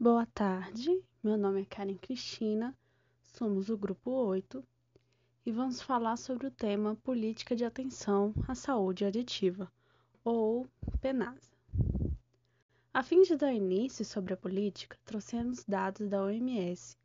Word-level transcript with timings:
Boa 0.00 0.24
tarde, 0.26 1.02
meu 1.24 1.36
nome 1.36 1.62
é 1.62 1.64
Karen 1.64 1.96
Cristina, 1.96 2.72
somos 3.20 3.68
o 3.68 3.76
grupo 3.76 4.12
8 4.12 4.64
e 5.44 5.50
vamos 5.50 5.82
falar 5.82 6.16
sobre 6.16 6.46
o 6.46 6.52
tema 6.52 6.94
Política 7.02 7.56
de 7.56 7.64
Atenção 7.64 8.32
à 8.46 8.54
Saúde 8.54 9.04
Aditiva, 9.04 9.68
ou 10.22 10.68
PENASA. 11.00 11.50
A 12.94 13.02
fim 13.02 13.22
de 13.22 13.34
dar 13.34 13.52
início 13.52 14.04
sobre 14.04 14.34
a 14.34 14.36
política, 14.36 14.96
trouxemos 15.04 15.64
dados 15.64 16.08
da 16.08 16.22
OMS, 16.22 16.96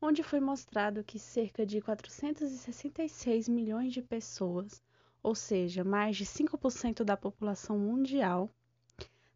onde 0.00 0.22
foi 0.22 0.38
mostrado 0.38 1.02
que 1.02 1.18
cerca 1.18 1.66
de 1.66 1.80
466 1.80 3.48
milhões 3.48 3.92
de 3.92 4.02
pessoas, 4.02 4.80
ou 5.20 5.34
seja, 5.34 5.82
mais 5.82 6.16
de 6.16 6.24
5% 6.24 7.02
da 7.02 7.16
população 7.16 7.76
mundial, 7.76 8.48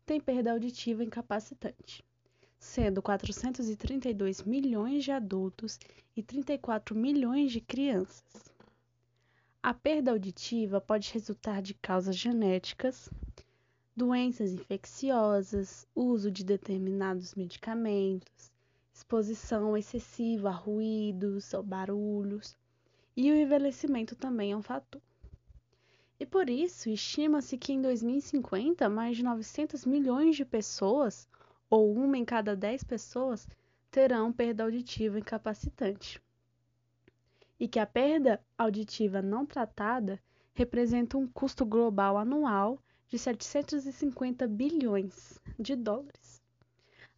têm 0.06 0.20
perda 0.20 0.52
auditiva 0.52 1.02
incapacitante 1.02 2.04
sendo 2.60 3.00
432 3.00 4.42
milhões 4.42 5.02
de 5.02 5.10
adultos 5.10 5.80
e 6.14 6.22
34 6.22 6.94
milhões 6.94 7.50
de 7.50 7.60
crianças. 7.60 8.22
A 9.62 9.72
perda 9.72 10.10
auditiva 10.10 10.78
pode 10.78 11.10
resultar 11.10 11.62
de 11.62 11.72
causas 11.72 12.14
genéticas, 12.14 13.08
doenças 13.96 14.52
infecciosas, 14.52 15.86
uso 15.94 16.30
de 16.30 16.44
determinados 16.44 17.34
medicamentos, 17.34 18.52
exposição 18.92 19.74
excessiva 19.76 20.50
a 20.50 20.52
ruídos 20.52 21.54
ou 21.54 21.62
barulhos, 21.62 22.56
e 23.16 23.32
o 23.32 23.36
envelhecimento 23.36 24.14
também 24.14 24.52
é 24.52 24.56
um 24.56 24.62
fator. 24.62 25.00
E 26.18 26.26
por 26.26 26.50
isso, 26.50 26.90
estima-se 26.90 27.56
que 27.56 27.72
em 27.72 27.80
2050 27.80 28.86
mais 28.90 29.16
de 29.16 29.24
900 29.24 29.86
milhões 29.86 30.36
de 30.36 30.44
pessoas 30.44 31.26
ou 31.70 31.94
uma 31.94 32.18
em 32.18 32.24
cada 32.24 32.56
dez 32.56 32.82
pessoas 32.82 33.48
terão 33.90 34.32
perda 34.32 34.64
auditiva 34.64 35.18
incapacitante. 35.18 36.20
E 37.58 37.68
que 37.68 37.78
a 37.78 37.86
perda 37.86 38.40
auditiva 38.58 39.22
não 39.22 39.46
tratada 39.46 40.20
representa 40.52 41.16
um 41.16 41.28
custo 41.28 41.64
global 41.64 42.18
anual 42.18 42.82
de 43.08 43.18
750 43.18 44.46
bilhões 44.48 45.40
de 45.58 45.76
dólares. 45.76 46.42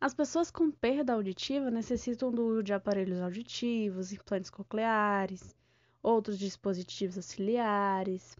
As 0.00 0.12
pessoas 0.12 0.50
com 0.50 0.70
perda 0.70 1.12
auditiva 1.12 1.70
necessitam 1.70 2.30
do 2.30 2.44
uso 2.44 2.62
de 2.62 2.72
aparelhos 2.72 3.20
auditivos, 3.20 4.12
implantes 4.12 4.50
cocleares, 4.50 5.54
outros 6.02 6.38
dispositivos 6.38 7.16
auxiliares, 7.16 8.36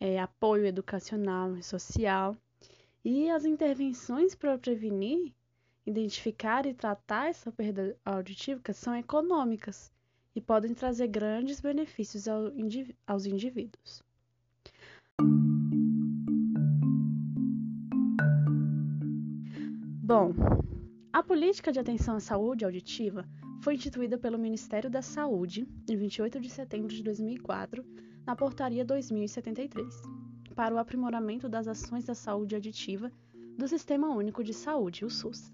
é, 0.00 0.18
apoio 0.18 0.66
educacional 0.66 1.56
e 1.56 1.62
social. 1.62 2.36
E 3.04 3.28
as 3.28 3.44
intervenções 3.44 4.34
para 4.34 4.56
prevenir 4.56 5.34
Identificar 5.86 6.64
e 6.64 6.72
tratar 6.72 7.28
essa 7.28 7.52
perda 7.52 7.94
auditiva 8.06 8.62
são 8.72 8.96
econômicas 8.96 9.92
e 10.34 10.40
podem 10.40 10.72
trazer 10.72 11.08
grandes 11.08 11.60
benefícios 11.60 12.24
aos 13.06 13.26
indivíduos. 13.26 14.02
Bom, 20.02 20.32
a 21.12 21.22
política 21.22 21.70
de 21.70 21.78
atenção 21.78 22.16
à 22.16 22.20
saúde 22.20 22.64
auditiva 22.64 23.28
foi 23.60 23.74
instituída 23.74 24.16
pelo 24.16 24.38
Ministério 24.38 24.88
da 24.88 25.02
Saúde 25.02 25.68
em 25.86 25.96
28 25.96 26.40
de 26.40 26.48
setembro 26.48 26.94
de 26.94 27.02
2004, 27.02 27.84
na 28.24 28.34
Portaria 28.34 28.86
2073, 28.86 30.00
para 30.54 30.74
o 30.74 30.78
aprimoramento 30.78 31.46
das 31.46 31.68
ações 31.68 32.06
da 32.06 32.14
saúde 32.14 32.54
auditiva 32.54 33.12
do 33.58 33.68
Sistema 33.68 34.08
Único 34.08 34.42
de 34.42 34.54
Saúde, 34.54 35.04
o 35.04 35.10
SUS 35.10 35.52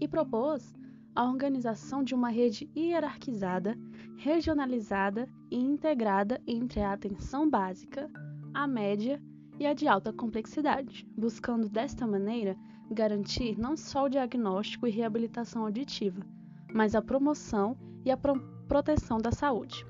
e 0.00 0.06
propôs 0.06 0.74
a 1.14 1.24
organização 1.24 2.04
de 2.04 2.14
uma 2.14 2.28
rede 2.28 2.70
hierarquizada, 2.76 3.76
regionalizada 4.16 5.28
e 5.50 5.56
integrada 5.56 6.40
entre 6.46 6.80
a 6.80 6.92
atenção 6.92 7.50
básica, 7.50 8.08
a 8.54 8.66
média 8.66 9.20
e 9.58 9.66
a 9.66 9.74
de 9.74 9.88
alta 9.88 10.12
complexidade, 10.12 11.04
buscando 11.16 11.68
desta 11.68 12.06
maneira 12.06 12.56
garantir 12.90 13.58
não 13.58 13.76
só 13.76 14.04
o 14.04 14.08
diagnóstico 14.08 14.86
e 14.86 14.90
reabilitação 14.90 15.64
auditiva, 15.64 16.24
mas 16.72 16.94
a 16.94 17.02
promoção 17.02 17.76
e 18.04 18.10
a 18.10 18.16
pro 18.16 18.40
proteção 18.68 19.18
da 19.18 19.32
saúde. 19.32 19.84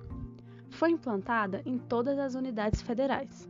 Foi 0.70 0.90
implantada 0.92 1.62
em 1.66 1.76
todas 1.76 2.18
as 2.18 2.34
unidades 2.34 2.80
federais, 2.80 3.46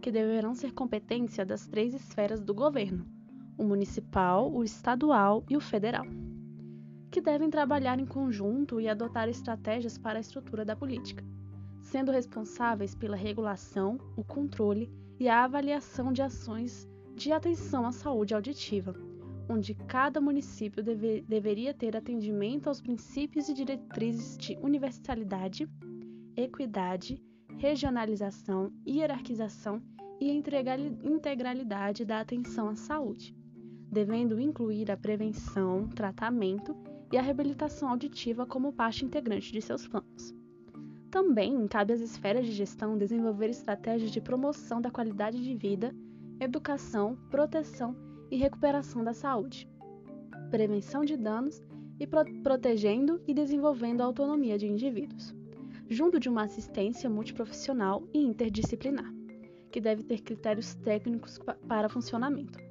que 0.00 0.10
deverão 0.10 0.54
ser 0.54 0.72
competência 0.72 1.44
das 1.44 1.66
três 1.66 1.94
esferas 1.94 2.42
do 2.42 2.54
governo 2.54 3.19
o 3.60 3.64
municipal, 3.64 4.50
o 4.50 4.64
estadual 4.64 5.44
e 5.46 5.54
o 5.54 5.60
federal, 5.60 6.06
que 7.10 7.20
devem 7.20 7.50
trabalhar 7.50 8.00
em 8.00 8.06
conjunto 8.06 8.80
e 8.80 8.88
adotar 8.88 9.28
estratégias 9.28 9.98
para 9.98 10.18
a 10.18 10.20
estrutura 10.20 10.64
da 10.64 10.74
política, 10.74 11.22
sendo 11.82 12.10
responsáveis 12.10 12.94
pela 12.94 13.16
regulação, 13.16 13.98
o 14.16 14.24
controle 14.24 14.90
e 15.18 15.28
a 15.28 15.44
avaliação 15.44 16.10
de 16.10 16.22
ações 16.22 16.88
de 17.14 17.32
atenção 17.32 17.86
à 17.86 17.92
saúde 17.92 18.34
auditiva, 18.34 18.94
onde 19.46 19.74
cada 19.74 20.22
município 20.22 20.82
deve, 20.82 21.20
deveria 21.20 21.74
ter 21.74 21.94
atendimento 21.94 22.66
aos 22.66 22.80
princípios 22.80 23.50
e 23.50 23.52
diretrizes 23.52 24.38
de 24.38 24.56
universalidade, 24.62 25.68
equidade, 26.34 27.22
regionalização, 27.58 28.72
hierarquização 28.86 29.82
e 30.18 30.30
integralidade 30.30 32.06
da 32.06 32.20
atenção 32.20 32.70
à 32.70 32.74
saúde 32.74 33.38
devendo 33.90 34.40
incluir 34.40 34.90
a 34.90 34.96
prevenção, 34.96 35.88
tratamento 35.88 36.76
e 37.12 37.18
a 37.18 37.22
reabilitação 37.22 37.88
auditiva 37.88 38.46
como 38.46 38.72
parte 38.72 39.04
integrante 39.04 39.52
de 39.52 39.60
seus 39.60 39.86
planos. 39.88 40.34
Também 41.10 41.66
cabe 41.66 41.92
às 41.92 42.00
esferas 42.00 42.46
de 42.46 42.52
gestão 42.52 42.96
desenvolver 42.96 43.50
estratégias 43.50 44.12
de 44.12 44.20
promoção 44.20 44.80
da 44.80 44.90
qualidade 44.90 45.42
de 45.42 45.56
vida, 45.56 45.92
educação, 46.38 47.18
proteção 47.28 47.96
e 48.30 48.36
recuperação 48.36 49.02
da 49.02 49.12
saúde, 49.12 49.68
prevenção 50.50 51.04
de 51.04 51.16
danos 51.16 51.60
e 51.98 52.06
pro 52.06 52.24
protegendo 52.44 53.20
e 53.26 53.34
desenvolvendo 53.34 54.02
a 54.02 54.04
autonomia 54.04 54.56
de 54.56 54.68
indivíduos, 54.68 55.34
junto 55.88 56.20
de 56.20 56.28
uma 56.28 56.44
assistência 56.44 57.10
multiprofissional 57.10 58.04
e 58.14 58.20
interdisciplinar, 58.20 59.12
que 59.72 59.80
deve 59.80 60.04
ter 60.04 60.20
critérios 60.20 60.74
técnicos 60.76 61.40
para 61.66 61.88
funcionamento 61.88 62.69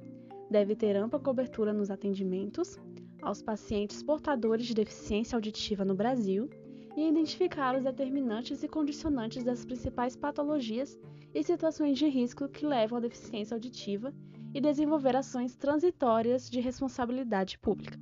deve 0.50 0.74
ter 0.74 0.96
ampla 0.96 1.20
cobertura 1.20 1.72
nos 1.72 1.90
atendimentos 1.90 2.76
aos 3.22 3.40
pacientes 3.40 4.02
portadores 4.02 4.66
de 4.66 4.74
deficiência 4.74 5.36
auditiva 5.36 5.84
no 5.84 5.94
Brasil 5.94 6.50
e 6.96 7.08
identificar 7.08 7.76
os 7.76 7.84
determinantes 7.84 8.62
e 8.62 8.68
condicionantes 8.68 9.44
das 9.44 9.64
principais 9.64 10.16
patologias 10.16 10.98
e 11.32 11.42
situações 11.42 11.96
de 11.96 12.08
risco 12.08 12.48
que 12.48 12.66
levam 12.66 12.98
à 12.98 13.00
deficiência 13.00 13.54
auditiva 13.54 14.12
e 14.52 14.60
desenvolver 14.60 15.14
ações 15.14 15.54
transitórias 15.54 16.50
de 16.50 16.58
responsabilidade 16.58 17.56
pública. 17.58 17.96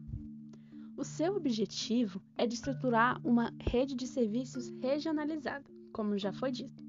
O 0.96 1.04
seu 1.04 1.36
objetivo 1.36 2.22
é 2.36 2.46
de 2.46 2.54
estruturar 2.54 3.20
uma 3.24 3.52
rede 3.60 3.94
de 3.94 4.06
serviços 4.06 4.70
regionalizada, 4.80 5.64
como 5.92 6.16
já 6.16 6.32
foi 6.32 6.50
dito, 6.50 6.82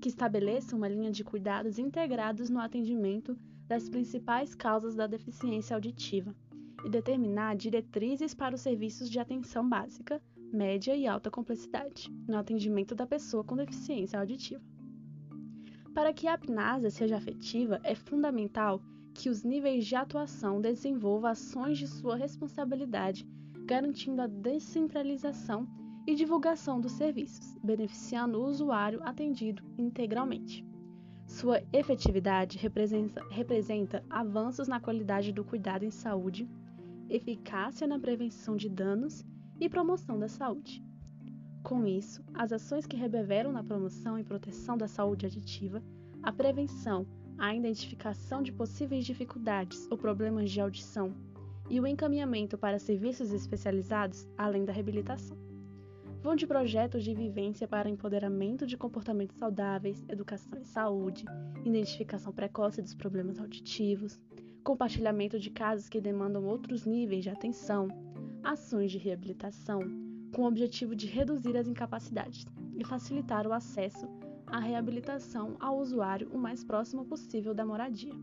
que 0.00 0.08
estabeleça 0.08 0.74
uma 0.74 0.88
linha 0.88 1.12
de 1.12 1.22
cuidados 1.22 1.78
integrados 1.78 2.50
no 2.50 2.58
atendimento 2.58 3.38
das 3.68 3.88
principais 3.88 4.54
causas 4.54 4.94
da 4.94 5.06
deficiência 5.06 5.74
auditiva 5.74 6.34
e 6.84 6.90
determinar 6.90 7.56
diretrizes 7.56 8.34
para 8.34 8.54
os 8.54 8.60
serviços 8.60 9.10
de 9.10 9.18
atenção 9.18 9.68
básica, 9.68 10.22
média 10.52 10.94
e 10.94 11.06
alta 11.06 11.30
complexidade 11.30 12.10
no 12.28 12.36
atendimento 12.36 12.94
da 12.94 13.06
pessoa 13.06 13.42
com 13.42 13.56
deficiência 13.56 14.18
auditiva. 14.18 14.62
Para 15.94 16.12
que 16.12 16.28
a 16.28 16.34
APNASA 16.34 16.90
seja 16.90 17.16
afetiva, 17.16 17.80
é 17.82 17.94
fundamental 17.94 18.80
que 19.14 19.30
os 19.30 19.42
níveis 19.42 19.86
de 19.86 19.96
atuação 19.96 20.60
desenvolvam 20.60 21.30
ações 21.30 21.78
de 21.78 21.86
sua 21.86 22.16
responsabilidade, 22.16 23.26
garantindo 23.64 24.20
a 24.20 24.26
descentralização 24.26 25.66
e 26.06 26.14
divulgação 26.14 26.80
dos 26.80 26.92
serviços, 26.92 27.56
beneficiando 27.64 28.38
o 28.38 28.46
usuário 28.46 29.02
atendido 29.02 29.64
integralmente. 29.78 30.64
Sua 31.36 31.62
efetividade 31.70 32.56
representa, 32.56 33.22
representa 33.28 34.02
avanços 34.08 34.68
na 34.68 34.80
qualidade 34.80 35.32
do 35.32 35.44
cuidado 35.44 35.84
em 35.84 35.90
saúde, 35.90 36.48
eficácia 37.10 37.86
na 37.86 37.98
prevenção 37.98 38.56
de 38.56 38.70
danos 38.70 39.22
e 39.60 39.68
promoção 39.68 40.18
da 40.18 40.28
saúde. 40.28 40.82
Com 41.62 41.86
isso, 41.86 42.24
as 42.32 42.54
ações 42.54 42.86
que 42.86 42.96
reverberam 42.96 43.52
na 43.52 43.62
promoção 43.62 44.18
e 44.18 44.24
proteção 44.24 44.78
da 44.78 44.88
saúde 44.88 45.26
aditiva, 45.26 45.82
a 46.22 46.32
prevenção, 46.32 47.06
a 47.36 47.54
identificação 47.54 48.42
de 48.42 48.50
possíveis 48.50 49.04
dificuldades 49.04 49.86
ou 49.90 49.98
problemas 49.98 50.50
de 50.50 50.58
audição 50.58 51.14
e 51.68 51.78
o 51.78 51.86
encaminhamento 51.86 52.56
para 52.56 52.78
serviços 52.78 53.30
especializados, 53.30 54.26
além 54.38 54.64
da 54.64 54.72
reabilitação 54.72 55.45
vão 56.26 56.34
de 56.34 56.44
projetos 56.44 57.04
de 57.04 57.14
vivência 57.14 57.68
para 57.68 57.88
empoderamento 57.88 58.66
de 58.66 58.76
comportamentos 58.76 59.36
saudáveis, 59.36 60.04
educação 60.08 60.58
e 60.60 60.64
saúde, 60.64 61.24
identificação 61.64 62.32
precoce 62.32 62.82
dos 62.82 62.96
problemas 62.96 63.38
auditivos, 63.38 64.18
compartilhamento 64.64 65.38
de 65.38 65.50
casos 65.50 65.88
que 65.88 66.00
demandam 66.00 66.44
outros 66.44 66.84
níveis 66.84 67.22
de 67.22 67.30
atenção, 67.30 67.86
ações 68.42 68.90
de 68.90 68.98
reabilitação 68.98 69.78
com 70.34 70.42
o 70.42 70.48
objetivo 70.48 70.96
de 70.96 71.06
reduzir 71.06 71.56
as 71.56 71.68
incapacidades 71.68 72.44
e 72.76 72.84
facilitar 72.84 73.46
o 73.46 73.52
acesso 73.52 74.08
à 74.48 74.58
reabilitação 74.58 75.56
ao 75.60 75.78
usuário 75.78 76.28
o 76.32 76.38
mais 76.38 76.64
próximo 76.64 77.04
possível 77.04 77.54
da 77.54 77.64
moradia, 77.64 78.14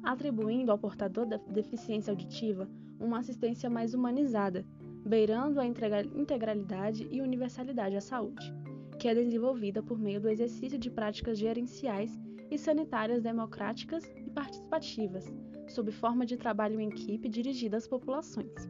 atribuindo 0.00 0.70
ao 0.70 0.78
portador 0.78 1.26
da 1.26 1.38
deficiência 1.38 2.12
auditiva 2.12 2.70
uma 3.00 3.18
assistência 3.18 3.68
mais 3.68 3.94
humanizada, 3.94 4.64
beirando 5.04 5.60
a 5.60 5.66
integralidade 5.66 7.06
e 7.10 7.20
universalidade 7.20 7.96
à 7.96 8.00
saúde, 8.00 8.52
que 8.98 9.08
é 9.08 9.14
desenvolvida 9.14 9.82
por 9.82 9.98
meio 9.98 10.20
do 10.20 10.28
exercício 10.28 10.78
de 10.78 10.90
práticas 10.90 11.38
gerenciais 11.38 12.18
e 12.50 12.56
sanitárias 12.56 13.22
democráticas 13.22 14.04
e 14.16 14.30
participativas, 14.30 15.32
sob 15.68 15.90
forma 15.92 16.24
de 16.24 16.36
trabalho 16.36 16.80
em 16.80 16.88
equipe 16.88 17.28
dirigida 17.28 17.76
às 17.76 17.86
populações. 17.86 18.68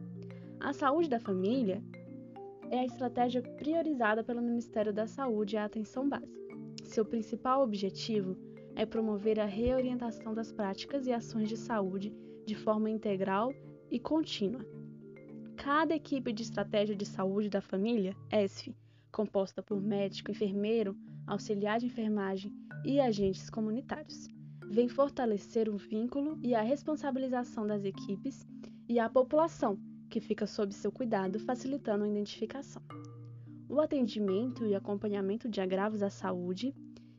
A 0.59 0.73
saúde 0.73 1.09
da 1.09 1.19
família 1.19 1.81
é 2.69 2.79
a 2.79 2.85
estratégia 2.85 3.41
priorizada 3.41 4.23
pelo 4.23 4.41
Ministério 4.41 4.91
da 4.91 5.07
Saúde 5.07 5.55
e 5.55 5.59
atenção 5.59 6.09
básica. 6.09 6.41
Seu 6.83 7.05
principal 7.05 7.61
objetivo 7.61 8.35
é 8.75 8.85
promover 8.85 9.39
a 9.39 9.45
reorientação 9.45 10.33
das 10.33 10.51
práticas 10.51 11.07
e 11.07 11.13
ações 11.13 11.47
de 11.47 11.55
saúde 11.55 12.13
de 12.45 12.55
forma 12.55 12.89
integral 12.89 13.53
e 13.89 13.99
contínua. 13.99 14.74
Cada 15.65 15.95
equipe 15.95 16.31
de 16.31 16.43
estratégia 16.43 16.95
de 16.95 17.07
saúde 17.07 17.49
da 17.49 17.59
família, 17.59 18.15
ESF, 18.31 18.77
composta 19.11 19.63
por 19.63 19.81
médico, 19.81 20.29
enfermeiro, 20.29 20.95
auxiliar 21.25 21.79
de 21.79 21.87
enfermagem 21.87 22.53
e 22.85 22.99
agentes 22.99 23.49
comunitários, 23.49 24.27
vem 24.69 24.87
fortalecer 24.87 25.67
o 25.67 25.75
vínculo 25.75 26.37
e 26.43 26.53
a 26.53 26.61
responsabilização 26.61 27.65
das 27.65 27.83
equipes 27.83 28.45
e 28.87 28.99
a 28.99 29.09
população 29.09 29.79
que 30.07 30.19
fica 30.19 30.45
sob 30.45 30.71
seu 30.71 30.91
cuidado, 30.91 31.39
facilitando 31.39 32.03
a 32.03 32.09
identificação. 32.09 32.83
O 33.67 33.81
atendimento 33.81 34.67
e 34.67 34.75
acompanhamento 34.75 35.49
de 35.49 35.61
agravos 35.61 36.03
à 36.03 36.11
saúde 36.11 36.75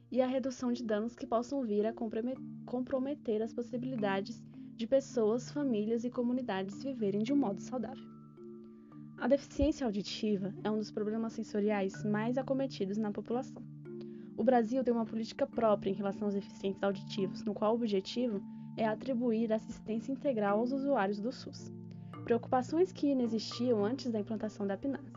e 0.09 0.23
a 0.23 0.27
redução 0.29 0.73
de 0.73 0.85
danos 0.85 1.17
que 1.17 1.27
possam 1.27 1.65
vir 1.65 1.85
a 1.85 1.93
comprometer 2.65 3.43
as 3.43 3.53
possibilidades 3.53 4.41
de 4.77 4.87
pessoas, 4.87 5.51
famílias 5.51 6.05
e 6.05 6.11
comunidades 6.11 6.81
viverem 6.85 7.25
de 7.25 7.33
um 7.33 7.37
modo 7.37 7.61
saudável. 7.61 8.16
A 9.19 9.29
deficiência 9.29 9.87
auditiva 9.87 10.53
é 10.63 10.71
um 10.71 10.77
dos 10.77 10.91
problemas 10.91 11.33
sensoriais 11.33 12.05
mais 12.05 12.37
acometidos 12.37 12.99
na 12.99 13.11
população. 13.11 13.63
O 14.37 14.45
Brasil 14.45 14.85
tem 14.85 14.93
uma 14.93 15.07
política 15.07 15.47
própria 15.47 15.91
em 15.91 15.95
relação 15.95 16.27
aos 16.27 16.35
deficientes 16.35 16.83
auditivos, 16.83 17.43
no 17.43 17.55
qual 17.55 17.73
o 17.73 17.77
objetivo 17.77 18.43
é 18.77 18.87
atribuir 18.87 19.51
assistência 19.55 20.13
integral 20.13 20.59
aos 20.59 20.71
usuários 20.71 21.19
do 21.19 21.33
SUS. 21.33 21.73
Preocupações 22.25 22.93
que 22.93 23.07
inexistiam 23.07 23.83
antes 23.83 24.13
da 24.13 24.21
implantação 24.21 24.67
da 24.67 24.77
PNAS. 24.77 25.11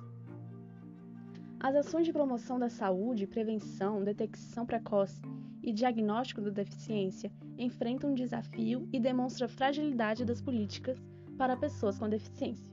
As 1.60 1.76
ações 1.76 2.06
de 2.06 2.14
promoção 2.14 2.58
da 2.58 2.70
saúde, 2.70 3.28
prevenção, 3.28 4.02
detecção 4.02 4.66
precoce 4.66 5.22
e 5.62 5.74
diagnóstico 5.74 6.40
da 6.40 6.52
deficiência 6.52 7.30
enfrentam 7.58 8.12
um 8.12 8.16
desafio 8.16 8.88
e 8.94 9.00
demonstram 9.00 9.48
a 9.48 9.50
fragilidade 9.50 10.24
das 10.24 10.40
políticas 10.40 10.98
para 11.38 11.58
pessoas 11.58 12.00
com 12.00 12.08
deficiência. 12.08 12.69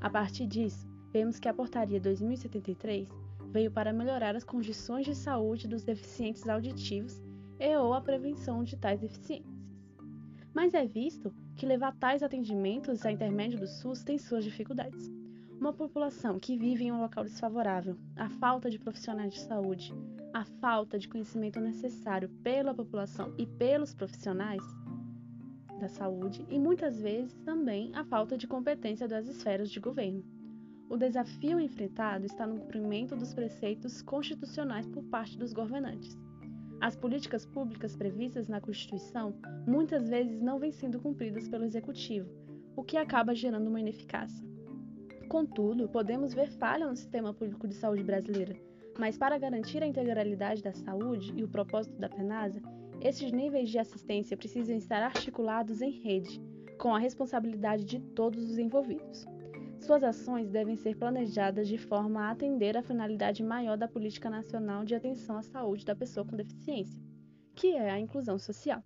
A 0.00 0.08
partir 0.08 0.46
disso, 0.46 0.88
vemos 1.12 1.38
que 1.38 1.48
a 1.48 1.52
Portaria 1.52 2.00
2073 2.00 3.08
veio 3.52 3.70
para 3.70 3.92
melhorar 3.92 4.34
as 4.34 4.44
condições 4.44 5.04
de 5.04 5.14
saúde 5.14 5.68
dos 5.68 5.84
deficientes 5.84 6.48
auditivos 6.48 7.20
e 7.58 7.76
ou 7.76 7.92
a 7.92 8.00
prevenção 8.00 8.64
de 8.64 8.76
tais 8.76 9.00
deficiências. 9.00 9.60
Mas 10.54 10.72
é 10.72 10.86
visto 10.86 11.32
que 11.54 11.66
levar 11.66 11.94
tais 11.96 12.22
atendimentos 12.22 13.04
a 13.04 13.12
intermédio 13.12 13.60
do 13.60 13.66
SUS 13.66 14.02
tem 14.02 14.16
suas 14.16 14.42
dificuldades. 14.42 15.10
Uma 15.60 15.72
população 15.74 16.40
que 16.40 16.56
vive 16.56 16.84
em 16.84 16.92
um 16.92 17.02
local 17.02 17.22
desfavorável, 17.22 17.98
a 18.16 18.30
falta 18.30 18.70
de 18.70 18.78
profissionais 18.78 19.34
de 19.34 19.40
saúde, 19.40 19.92
a 20.32 20.44
falta 20.44 20.98
de 20.98 21.06
conhecimento 21.06 21.60
necessário 21.60 22.30
pela 22.42 22.72
população 22.72 23.34
e 23.36 23.46
pelos 23.46 23.92
profissionais 23.92 24.62
da 25.80 25.88
saúde 25.88 26.46
e 26.48 26.58
muitas 26.58 27.00
vezes 27.00 27.34
também 27.40 27.90
a 27.94 28.04
falta 28.04 28.36
de 28.36 28.46
competência 28.46 29.08
das 29.08 29.26
esferas 29.26 29.70
de 29.70 29.80
governo. 29.80 30.22
O 30.88 30.96
desafio 30.96 31.58
enfrentado 31.58 32.26
está 32.26 32.46
no 32.46 32.60
cumprimento 32.60 33.16
dos 33.16 33.32
preceitos 33.32 34.02
constitucionais 34.02 34.86
por 34.88 35.02
parte 35.04 35.38
dos 35.38 35.52
governantes. 35.52 36.18
As 36.80 36.96
políticas 36.96 37.46
públicas 37.46 37.96
previstas 37.96 38.48
na 38.48 38.60
Constituição 38.60 39.34
muitas 39.66 40.08
vezes 40.08 40.40
não 40.40 40.58
vêm 40.58 40.72
sendo 40.72 40.98
cumpridas 40.98 41.48
pelo 41.48 41.64
Executivo, 41.64 42.28
o 42.76 42.82
que 42.82 42.96
acaba 42.96 43.34
gerando 43.34 43.68
uma 43.68 43.80
ineficácia. 43.80 44.46
Contudo, 45.28 45.88
podemos 45.88 46.34
ver 46.34 46.50
falha 46.50 46.88
no 46.88 46.96
sistema 46.96 47.32
público 47.32 47.68
de 47.68 47.74
saúde 47.74 48.02
brasileira, 48.02 48.56
mas 48.98 49.16
para 49.16 49.38
garantir 49.38 49.82
a 49.82 49.86
integralidade 49.86 50.62
da 50.62 50.72
saúde 50.72 51.32
e 51.36 51.44
o 51.44 51.48
propósito 51.48 51.96
da 51.98 52.08
PENASA, 52.08 52.60
esses 53.00 53.32
níveis 53.32 53.70
de 53.70 53.78
assistência 53.78 54.36
precisam 54.36 54.76
estar 54.76 55.02
articulados 55.02 55.80
em 55.80 55.90
rede, 55.90 56.40
com 56.78 56.94
a 56.94 56.98
responsabilidade 56.98 57.84
de 57.84 58.00
todos 58.00 58.50
os 58.50 58.58
envolvidos. 58.58 59.26
Suas 59.80 60.04
ações 60.04 60.50
devem 60.50 60.76
ser 60.76 60.96
planejadas 60.96 61.66
de 61.66 61.78
forma 61.78 62.22
a 62.22 62.30
atender 62.30 62.76
à 62.76 62.82
finalidade 62.82 63.42
maior 63.42 63.76
da 63.76 63.88
Política 63.88 64.28
Nacional 64.28 64.84
de 64.84 64.94
Atenção 64.94 65.36
à 65.36 65.42
Saúde 65.42 65.84
da 65.84 65.96
Pessoa 65.96 66.26
com 66.26 66.36
Deficiência, 66.36 67.00
que 67.54 67.72
é 67.72 67.90
a 67.90 67.98
inclusão 67.98 68.38
social, 68.38 68.82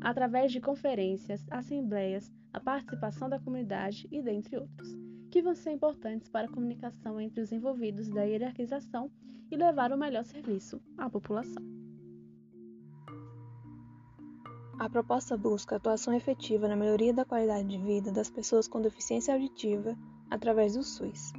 através 0.00 0.52
de 0.52 0.60
conferências, 0.60 1.44
assembleias, 1.50 2.32
a 2.52 2.60
participação 2.60 3.28
da 3.28 3.40
comunidade 3.40 4.06
e 4.10 4.22
dentre 4.22 4.56
outros 4.56 4.96
que 5.32 5.40
vão 5.40 5.54
ser 5.54 5.70
importantes 5.70 6.28
para 6.28 6.46
a 6.46 6.50
comunicação 6.50 7.18
entre 7.18 7.40
os 7.40 7.50
envolvidos 7.50 8.06
da 8.06 8.22
hierarquização 8.22 9.10
e 9.50 9.56
levar 9.56 9.90
o 9.90 9.96
melhor 9.96 10.24
serviço 10.24 10.78
à 10.98 11.08
população. 11.08 11.81
A 14.78 14.88
proposta 14.88 15.36
busca 15.36 15.76
atuação 15.76 16.14
efetiva 16.14 16.66
na 16.66 16.74
melhoria 16.74 17.12
da 17.12 17.24
qualidade 17.24 17.68
de 17.68 17.78
vida 17.78 18.10
das 18.10 18.30
pessoas 18.30 18.66
com 18.66 18.80
deficiência 18.80 19.34
auditiva 19.34 19.96
através 20.30 20.74
do 20.74 20.82
SUS. 20.82 21.32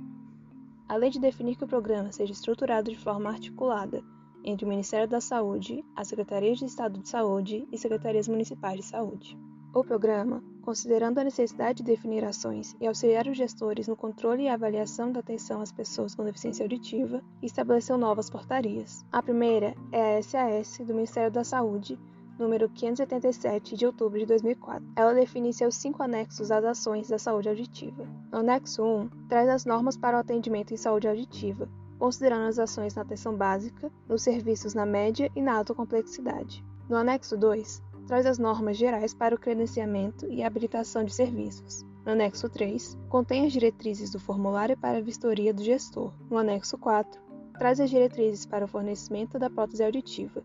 Além 0.87 1.09
de 1.09 1.19
definir 1.19 1.55
que 1.55 1.63
o 1.63 1.67
programa 1.67 2.11
seja 2.11 2.31
estruturado 2.31 2.91
de 2.91 2.97
forma 2.97 3.29
articulada 3.29 4.03
entre 4.43 4.65
o 4.65 4.69
Ministério 4.69 5.07
da 5.07 5.21
Saúde, 5.21 5.83
as 5.95 6.07
Secretarias 6.07 6.59
de 6.59 6.65
Estado 6.65 6.99
de 6.99 7.09
Saúde 7.09 7.67
e 7.71 7.77
Secretarias 7.77 8.27
Municipais 8.27 8.77
de 8.77 8.85
Saúde. 8.85 9.37
O 9.73 9.83
programa, 9.83 10.43
considerando 10.61 11.17
a 11.17 11.23
necessidade 11.23 11.77
de 11.77 11.83
definir 11.83 12.23
ações 12.23 12.75
e 12.79 12.85
auxiliar 12.85 13.25
os 13.25 13.35
gestores 13.35 13.87
no 13.87 13.95
controle 13.95 14.43
e 14.43 14.47
avaliação 14.47 15.11
da 15.11 15.21
atenção 15.21 15.61
às 15.61 15.71
pessoas 15.71 16.13
com 16.13 16.23
deficiência 16.23 16.63
auditiva, 16.63 17.23
estabeleceu 17.41 17.97
novas 17.97 18.29
portarias. 18.29 19.03
A 19.11 19.23
primeira 19.23 19.73
é 19.91 20.17
a 20.17 20.21
SAS 20.21 20.77
do 20.77 20.93
Ministério 20.93 21.31
da 21.31 21.43
Saúde, 21.43 21.97
número 22.37 22.69
587 22.69 23.75
de 23.75 23.85
outubro 23.85 24.19
de 24.19 24.25
2004. 24.25 24.85
Ela 24.95 25.13
define 25.13 25.53
seus 25.53 25.75
cinco 25.75 26.01
anexos 26.01 26.51
às 26.51 26.63
ações 26.63 27.07
da 27.09 27.17
saúde 27.17 27.49
auditiva. 27.49 28.07
No 28.31 28.39
anexo 28.39 28.83
1, 28.83 29.09
traz 29.29 29.49
as 29.49 29.65
normas 29.65 29.97
para 29.97 30.17
o 30.17 30.19
atendimento 30.19 30.73
em 30.73 30.77
saúde 30.77 31.07
auditiva, 31.07 31.69
considerando 31.99 32.47
as 32.47 32.59
ações 32.59 32.95
na 32.95 33.01
atenção 33.01 33.35
básica, 33.35 33.91
nos 34.07 34.23
serviços 34.23 34.73
na 34.73 34.85
média 34.85 35.31
e 35.35 35.41
na 35.41 35.55
alta 35.55 35.73
complexidade. 35.73 36.63
No 36.89 36.97
anexo 36.97 37.37
2, 37.37 37.81
traz 38.07 38.25
as 38.25 38.37
normas 38.37 38.77
gerais 38.77 39.13
para 39.13 39.35
o 39.35 39.39
credenciamento 39.39 40.27
e 40.29 40.43
habilitação 40.43 41.03
de 41.03 41.13
serviços. 41.13 41.85
No 42.05 42.11
anexo 42.11 42.49
3, 42.49 42.97
contém 43.07 43.45
as 43.45 43.53
diretrizes 43.53 44.11
do 44.11 44.19
formulário 44.19 44.77
para 44.77 44.97
a 44.97 45.01
vistoria 45.01 45.53
do 45.53 45.63
gestor. 45.63 46.11
No 46.29 46.37
anexo 46.37 46.77
4, 46.77 47.21
traz 47.57 47.79
as 47.79 47.89
diretrizes 47.89 48.45
para 48.45 48.65
o 48.65 48.67
fornecimento 48.67 49.39
da 49.39 49.49
prótese 49.49 49.83
auditiva. 49.83 50.43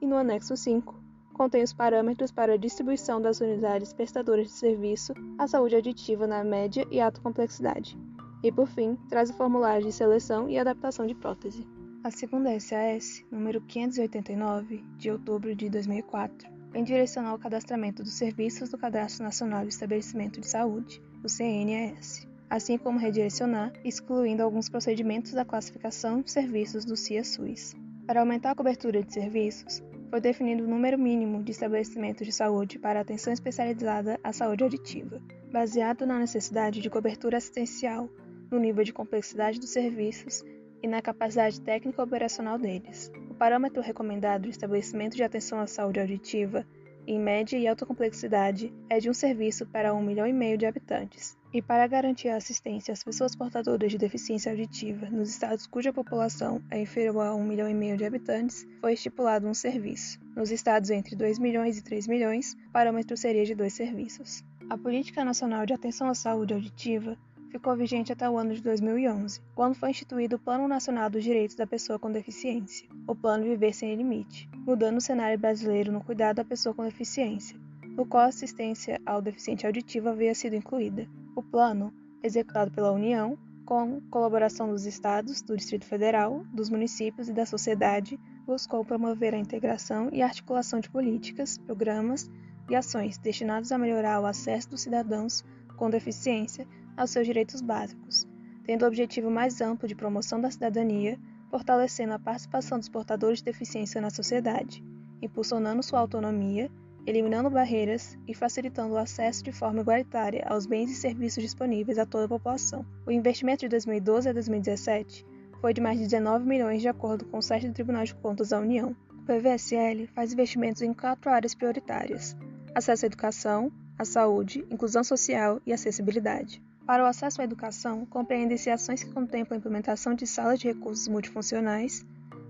E 0.00 0.06
no 0.06 0.16
anexo 0.16 0.56
5, 0.56 0.94
contém 1.40 1.62
os 1.62 1.72
parâmetros 1.72 2.30
para 2.30 2.52
a 2.52 2.56
distribuição 2.58 3.18
das 3.18 3.40
unidades 3.40 3.94
prestadoras 3.94 4.48
de 4.48 4.52
serviço 4.52 5.14
à 5.38 5.48
saúde 5.48 5.74
auditiva 5.74 6.26
na 6.26 6.44
média 6.44 6.86
e 6.90 7.00
alta 7.00 7.18
complexidade. 7.22 7.98
E, 8.42 8.52
por 8.52 8.68
fim, 8.68 8.94
traz 9.08 9.30
o 9.30 9.32
formulário 9.32 9.86
de 9.86 9.90
seleção 9.90 10.50
e 10.50 10.58
adaptação 10.58 11.06
de 11.06 11.14
prótese. 11.14 11.66
A 12.04 12.10
segunda 12.10 12.60
SAS, 12.60 13.24
número 13.30 13.58
589, 13.62 14.84
de 14.98 15.10
outubro 15.10 15.56
de 15.56 15.70
2004, 15.70 16.46
vem 16.72 16.84
direcionar 16.84 17.32
o 17.32 17.38
cadastramento 17.38 18.02
dos 18.02 18.12
serviços 18.12 18.68
do 18.68 18.76
Cadastro 18.76 19.24
Nacional 19.24 19.62
de 19.62 19.72
Estabelecimento 19.72 20.42
de 20.42 20.46
Saúde, 20.46 21.00
o 21.24 21.26
CNAS, 21.26 22.28
assim 22.50 22.76
como 22.76 22.98
redirecionar, 22.98 23.72
excluindo 23.82 24.42
alguns 24.42 24.68
procedimentos 24.68 25.32
da 25.32 25.46
classificação 25.46 26.20
de 26.20 26.30
serviços 26.30 26.84
do 26.84 26.98
CIA-SUS. 26.98 27.74
Para 28.06 28.20
aumentar 28.20 28.50
a 28.50 28.54
cobertura 28.54 29.02
de 29.02 29.14
serviços, 29.14 29.82
foi 30.10 30.20
definido 30.20 30.64
o 30.64 30.66
número 30.66 30.98
mínimo 30.98 31.40
de 31.40 31.52
estabelecimentos 31.52 32.26
de 32.26 32.32
saúde 32.32 32.80
para 32.80 33.00
atenção 33.00 33.32
especializada 33.32 34.18
à 34.24 34.32
saúde 34.32 34.64
auditiva, 34.64 35.22
baseado 35.52 36.04
na 36.04 36.18
necessidade 36.18 36.80
de 36.80 36.90
cobertura 36.90 37.36
assistencial, 37.36 38.10
no 38.50 38.58
nível 38.58 38.82
de 38.82 38.92
complexidade 38.92 39.60
dos 39.60 39.70
serviços 39.70 40.44
e 40.82 40.88
na 40.88 41.00
capacidade 41.00 41.60
técnica 41.60 42.02
operacional 42.02 42.58
deles. 42.58 43.12
O 43.30 43.34
parâmetro 43.34 43.80
recomendado 43.80 44.42
de 44.42 44.50
estabelecimento 44.50 45.14
de 45.14 45.22
atenção 45.22 45.60
à 45.60 45.66
saúde 45.68 46.00
auditiva 46.00 46.66
em 47.10 47.18
média 47.18 47.58
e 47.58 47.66
alta 47.66 47.84
complexidade, 47.84 48.72
é 48.88 49.00
de 49.00 49.10
um 49.10 49.12
serviço 49.12 49.66
para 49.66 49.92
um 49.92 50.00
milhão 50.00 50.28
e 50.28 50.32
meio 50.32 50.56
de 50.56 50.64
habitantes. 50.64 51.36
E 51.52 51.60
para 51.60 51.84
garantir 51.88 52.28
a 52.28 52.36
assistência 52.36 52.92
às 52.92 53.02
pessoas 53.02 53.34
portadoras 53.34 53.90
de 53.90 53.98
deficiência 53.98 54.52
auditiva 54.52 55.10
nos 55.10 55.28
estados 55.28 55.66
cuja 55.66 55.92
população 55.92 56.62
é 56.70 56.80
inferior 56.80 57.26
a 57.26 57.34
um 57.34 57.42
milhão 57.42 57.68
e 57.68 57.74
meio 57.74 57.96
de 57.96 58.04
habitantes, 58.04 58.64
foi 58.80 58.92
estipulado 58.92 59.48
um 59.48 59.54
serviço. 59.54 60.20
Nos 60.36 60.52
estados 60.52 60.88
entre 60.88 61.16
2 61.16 61.40
milhões 61.40 61.76
e 61.76 61.82
3 61.82 62.06
milhões, 62.06 62.56
o 62.68 62.70
parâmetro 62.70 63.16
seria 63.16 63.44
de 63.44 63.56
dois 63.56 63.72
serviços. 63.72 64.44
A 64.70 64.78
Política 64.78 65.24
Nacional 65.24 65.66
de 65.66 65.72
Atenção 65.72 66.08
à 66.08 66.14
Saúde 66.14 66.54
Auditiva 66.54 67.18
ficou 67.50 67.76
vigente 67.76 68.12
até 68.12 68.30
o 68.30 68.38
ano 68.38 68.54
de 68.54 68.62
2011, 68.62 69.40
quando 69.54 69.74
foi 69.74 69.90
instituído 69.90 70.36
o 70.36 70.38
Plano 70.38 70.68
Nacional 70.68 71.10
dos 71.10 71.24
Direitos 71.24 71.56
da 71.56 71.66
Pessoa 71.66 71.98
com 71.98 72.10
Deficiência, 72.10 72.88
o 73.06 73.14
Plano 73.14 73.44
Viver 73.44 73.74
Sem 73.74 73.94
Limite, 73.96 74.48
mudando 74.54 74.98
o 74.98 75.00
cenário 75.00 75.38
brasileiro 75.38 75.90
no 75.90 76.02
cuidado 76.02 76.36
da 76.36 76.44
pessoa 76.44 76.74
com 76.74 76.84
deficiência, 76.84 77.58
no 77.82 78.06
qual 78.06 78.24
a 78.24 78.28
assistência 78.28 79.00
ao 79.04 79.20
deficiente 79.20 79.66
auditivo 79.66 80.08
havia 80.08 80.34
sido 80.34 80.54
incluída. 80.54 81.08
O 81.34 81.42
plano, 81.42 81.92
executado 82.22 82.70
pela 82.70 82.92
União, 82.92 83.36
com 83.64 84.00
colaboração 84.10 84.68
dos 84.68 84.86
estados, 84.86 85.42
do 85.42 85.56
Distrito 85.56 85.84
Federal, 85.84 86.44
dos 86.52 86.70
municípios 86.70 87.28
e 87.28 87.32
da 87.32 87.44
sociedade, 87.44 88.18
buscou 88.46 88.84
promover 88.84 89.34
a 89.34 89.38
integração 89.38 90.08
e 90.12 90.22
articulação 90.22 90.78
de 90.80 90.88
políticas, 90.88 91.58
programas 91.58 92.30
e 92.68 92.76
ações 92.76 93.18
destinados 93.18 93.72
a 93.72 93.78
melhorar 93.78 94.20
o 94.20 94.26
acesso 94.26 94.70
dos 94.70 94.80
cidadãos 94.80 95.44
com 95.76 95.90
deficiência 95.90 96.66
aos 96.96 97.10
seus 97.10 97.26
direitos 97.26 97.60
básicos, 97.60 98.26
tendo 98.64 98.84
o 98.84 98.88
objetivo 98.88 99.30
mais 99.30 99.60
amplo 99.60 99.88
de 99.88 99.94
promoção 99.94 100.40
da 100.40 100.50
cidadania, 100.50 101.18
fortalecendo 101.50 102.14
a 102.14 102.18
participação 102.18 102.78
dos 102.78 102.88
portadores 102.88 103.38
de 103.38 103.44
deficiência 103.44 104.00
na 104.00 104.10
sociedade, 104.10 104.84
impulsionando 105.20 105.82
sua 105.82 106.00
autonomia, 106.00 106.70
eliminando 107.06 107.50
barreiras 107.50 108.16
e 108.28 108.34
facilitando 108.34 108.94
o 108.94 108.98
acesso 108.98 109.42
de 109.42 109.52
forma 109.52 109.80
igualitária 109.80 110.44
aos 110.46 110.66
bens 110.66 110.90
e 110.90 110.94
serviços 110.94 111.42
disponíveis 111.42 111.98
a 111.98 112.06
toda 112.06 112.26
a 112.26 112.28
população. 112.28 112.84
O 113.06 113.10
investimento 113.10 113.60
de 113.60 113.68
2012 113.68 114.28
a 114.28 114.32
2017 114.32 115.26
foi 115.60 115.74
de 115.74 115.80
mais 115.80 115.98
de 115.98 116.04
19 116.04 116.46
milhões 116.46 116.80
de 116.80 116.88
acordo 116.88 117.24
com 117.26 117.38
o 117.38 117.42
site 117.42 117.66
do 117.66 117.74
Tribunal 117.74 118.04
de 118.04 118.14
Contas 118.14 118.50
da 118.50 118.60
União. 118.60 118.96
O 119.10 119.22
PVSL 119.24 120.06
faz 120.08 120.32
investimentos 120.32 120.82
em 120.82 120.94
quatro 120.94 121.30
áreas 121.30 121.54
prioritárias: 121.54 122.36
acesso 122.74 123.04
à 123.04 123.08
educação, 123.08 123.72
à 123.98 124.04
saúde, 124.04 124.64
inclusão 124.70 125.04
social 125.04 125.60
e 125.66 125.72
acessibilidade. 125.72 126.62
Para 126.90 127.04
o 127.04 127.06
acesso 127.06 127.40
à 127.40 127.44
educação, 127.44 128.04
compreendem-se 128.04 128.68
ações 128.68 129.04
que 129.04 129.12
contemplam 129.12 129.54
a 129.54 129.58
implementação 129.60 130.12
de 130.12 130.26
salas 130.26 130.58
de 130.58 130.66
recursos 130.66 131.06
multifuncionais, 131.06 132.04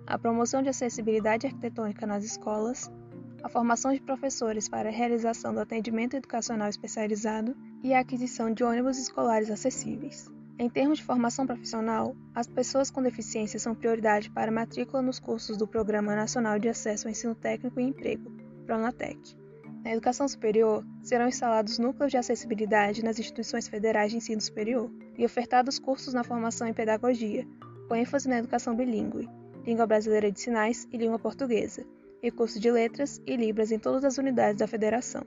a 0.07 0.19
promoção 0.19 0.63
de 0.63 0.71
acessibilidade 0.71 1.47
arquitetônica 1.47 2.07
nas 2.07 2.25
escolas, 2.25 2.91
a 3.43 3.51
formação 3.51 3.93
de 3.93 4.01
professores 4.01 4.67
para 4.67 4.89
a 4.89 4.93
realização 4.93 5.53
do 5.53 5.61
atendimento 5.61 6.17
educacional 6.17 6.71
especializado 6.71 7.55
e 7.83 7.93
a 7.93 8.01
aquisição 8.01 8.51
de 8.51 8.65
ônibus 8.65 8.97
escolares 8.97 9.51
acessíveis. 9.51 10.33
Em 10.59 10.71
termos 10.71 11.01
de 11.01 11.05
formação 11.05 11.47
profissional, 11.47 12.17
as 12.35 12.47
pessoas 12.47 12.91
com 12.91 13.03
deficiência 13.03 13.59
são 13.59 13.75
prioridade 13.75 14.31
para 14.31 14.51
matrícula 14.51 15.03
nos 15.03 15.19
cursos 15.19 15.59
do 15.59 15.69
Programa 15.69 16.17
Nacional 16.17 16.59
de 16.59 16.71
Acesso 16.71 17.07
ao 17.07 17.11
Ensino 17.11 17.35
Técnico 17.35 17.79
e 17.79 17.85
Emprego, 17.85 18.33
PRONATEC. 18.65 19.39
Na 19.83 19.93
educação 19.93 20.29
superior, 20.29 20.85
serão 21.03 21.29
instalados 21.29 21.79
núcleos 21.79 22.11
de 22.11 22.19
acessibilidade 22.19 23.03
nas 23.03 23.19
instituições 23.19 23.67
federais 23.67 24.11
de 24.11 24.19
ensino 24.19 24.41
superior 24.41 24.91
e 25.17 25.25
ofertados 25.25 25.79
cursos 25.79 26.13
na 26.13 26.23
formação 26.23 26.67
em 26.67 26.75
pedagogia, 26.75 27.47
com 27.89 27.97
ênfase 27.97 28.29
na 28.29 28.39
educação 28.39 28.77
bilíngue, 28.77 29.29
língua 29.65 29.87
brasileira 29.87 30.31
de 30.31 30.39
sinais 30.39 30.87
e 30.93 30.99
língua 30.99 31.19
portuguesa, 31.19 31.85
e 32.23 32.31
curso 32.31 32.61
de 32.61 32.71
letras 32.71 33.23
e 33.27 33.35
libras 33.37 33.73
em 33.73 33.79
todas 33.79 34.05
as 34.05 34.19
unidades 34.19 34.59
da 34.59 34.67
federação. 34.67 35.23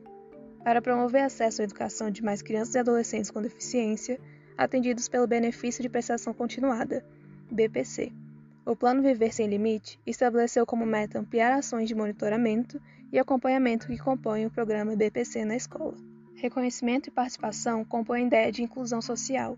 Para 0.64 0.82
promover 0.82 1.24
acesso 1.24 1.62
à 1.62 1.66
educação 1.66 2.12
de 2.12 2.24
mais 2.24 2.42
crianças 2.42 2.76
e 2.76 2.80
adolescentes 2.80 3.32
com 3.32 3.42
deficiência, 3.42 4.20
atendidos 4.56 5.10
pelo 5.10 5.28
benefício 5.28 5.82
de 5.82 5.90
prestação 5.90 6.32
continuada, 6.32 7.04
BPC. 7.52 8.23
O 8.66 8.78
Plano 8.78 9.02
Viver 9.02 9.34
Sem 9.34 9.48
Limite 9.48 10.00
estabeleceu 10.06 10.66
como 10.66 10.86
meta 10.86 11.20
ampliar 11.20 11.52
ações 11.52 11.86
de 11.86 11.94
monitoramento 11.94 12.82
e 13.12 13.20
acompanhamento 13.20 13.88
que 13.88 13.98
compõem 13.98 14.46
o 14.46 14.50
programa 14.50 14.96
BPC 14.96 15.44
na 15.44 15.58
escola. 15.58 15.98
Reconhecimento 16.36 17.10
e 17.10 17.12
participação 17.12 17.84
compõem 17.84 18.24
a 18.24 18.28
ideia 18.28 18.52
de 18.54 18.64
inclusão 18.64 19.02
social. 19.02 19.58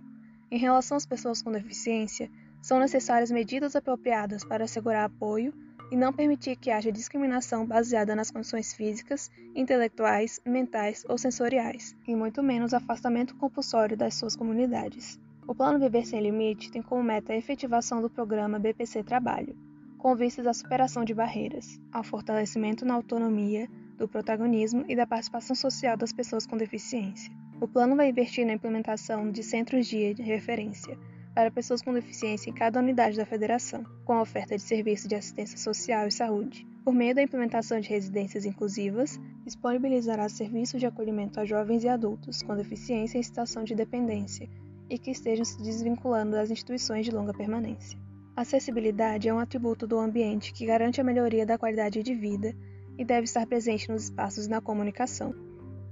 Em 0.50 0.57
relação 0.57 0.97
às 0.97 1.05
pessoas 1.05 1.39
com 1.39 1.51
deficiência, 1.51 2.31
são 2.63 2.79
necessárias 2.79 3.29
medidas 3.29 3.75
apropriadas 3.75 4.43
para 4.43 4.63
assegurar 4.63 5.05
apoio 5.05 5.53
e 5.91 5.95
não 5.95 6.12
permitir 6.12 6.55
que 6.55 6.71
haja 6.71 6.91
discriminação 6.91 7.63
baseada 7.63 8.15
nas 8.15 8.31
condições 8.31 8.74
físicas, 8.74 9.29
intelectuais, 9.55 10.39
mentais 10.43 11.05
ou 11.07 11.15
sensoriais, 11.15 11.95
e 12.07 12.15
muito 12.15 12.41
menos 12.41 12.74
afastamento 12.74 13.35
compulsório 13.35 13.95
das 13.95 14.15
suas 14.15 14.35
comunidades. 14.35 15.19
O 15.47 15.53
Plano 15.53 15.77
Viver 15.77 16.07
Sem 16.07 16.21
Limite 16.21 16.71
tem 16.71 16.81
como 16.81 17.03
meta 17.03 17.31
a 17.31 17.37
efetivação 17.37 18.01
do 18.01 18.09
programa 18.09 18.57
BPC 18.57 19.03
Trabalho, 19.03 19.55
com 19.95 20.15
vistas 20.15 20.47
à 20.47 20.53
superação 20.53 21.05
de 21.05 21.13
barreiras, 21.13 21.79
ao 21.91 22.03
fortalecimento 22.03 22.83
na 22.83 22.95
autonomia, 22.95 23.69
do 23.95 24.07
protagonismo 24.07 24.83
e 24.89 24.95
da 24.95 25.05
participação 25.05 25.55
social 25.55 25.95
das 25.95 26.11
pessoas 26.11 26.47
com 26.47 26.57
deficiência. 26.57 27.31
O 27.61 27.67
plano 27.67 27.95
vai 27.95 28.09
investir 28.09 28.43
na 28.43 28.53
implementação 28.53 29.29
de 29.31 29.43
centros 29.43 29.85
de 29.85 30.13
referência 30.13 30.97
para 31.35 31.51
pessoas 31.51 31.83
com 31.83 31.93
deficiência 31.93 32.49
em 32.49 32.53
cada 32.53 32.79
unidade 32.79 33.15
da 33.15 33.25
federação, 33.25 33.85
com 34.03 34.13
a 34.13 34.23
oferta 34.23 34.55
de 34.55 34.63
serviços 34.63 35.07
de 35.07 35.13
assistência 35.13 35.59
social 35.59 36.07
e 36.07 36.11
saúde. 36.11 36.65
Por 36.83 36.93
meio 36.93 37.13
da 37.13 37.21
implementação 37.21 37.79
de 37.79 37.89
residências 37.89 38.45
inclusivas, 38.45 39.19
disponibilizará 39.43 40.27
serviços 40.27 40.79
de 40.79 40.87
acolhimento 40.87 41.39
a 41.39 41.45
jovens 41.45 41.83
e 41.83 41.87
adultos 41.87 42.41
com 42.41 42.55
deficiência 42.55 43.19
em 43.19 43.23
situação 43.23 43.63
de 43.63 43.75
dependência 43.75 44.49
e 44.89 44.98
que 44.98 45.12
estejam 45.12 45.46
se 45.46 45.62
desvinculando 45.62 46.32
das 46.32 46.51
instituições 46.51 47.06
de 47.06 47.12
longa 47.12 47.34
permanência. 47.34 47.98
Acessibilidade 48.36 49.30
é 49.30 49.34
um 49.34 49.39
atributo 49.39 49.88
do 49.88 49.98
ambiente 49.98 50.54
que 50.54 50.65
garante 50.65 51.00
a 51.00 51.04
melhoria 51.04 51.46
da 51.46 51.58
qualidade 51.58 52.04
de 52.04 52.13
vida 52.13 52.54
e 52.98 53.06
deve 53.06 53.24
estar 53.24 53.46
presente 53.46 53.89
nos 53.89 54.04
espaços 54.04 54.46
e 54.46 54.50
na 54.50 54.62
comunicação. 54.62 55.34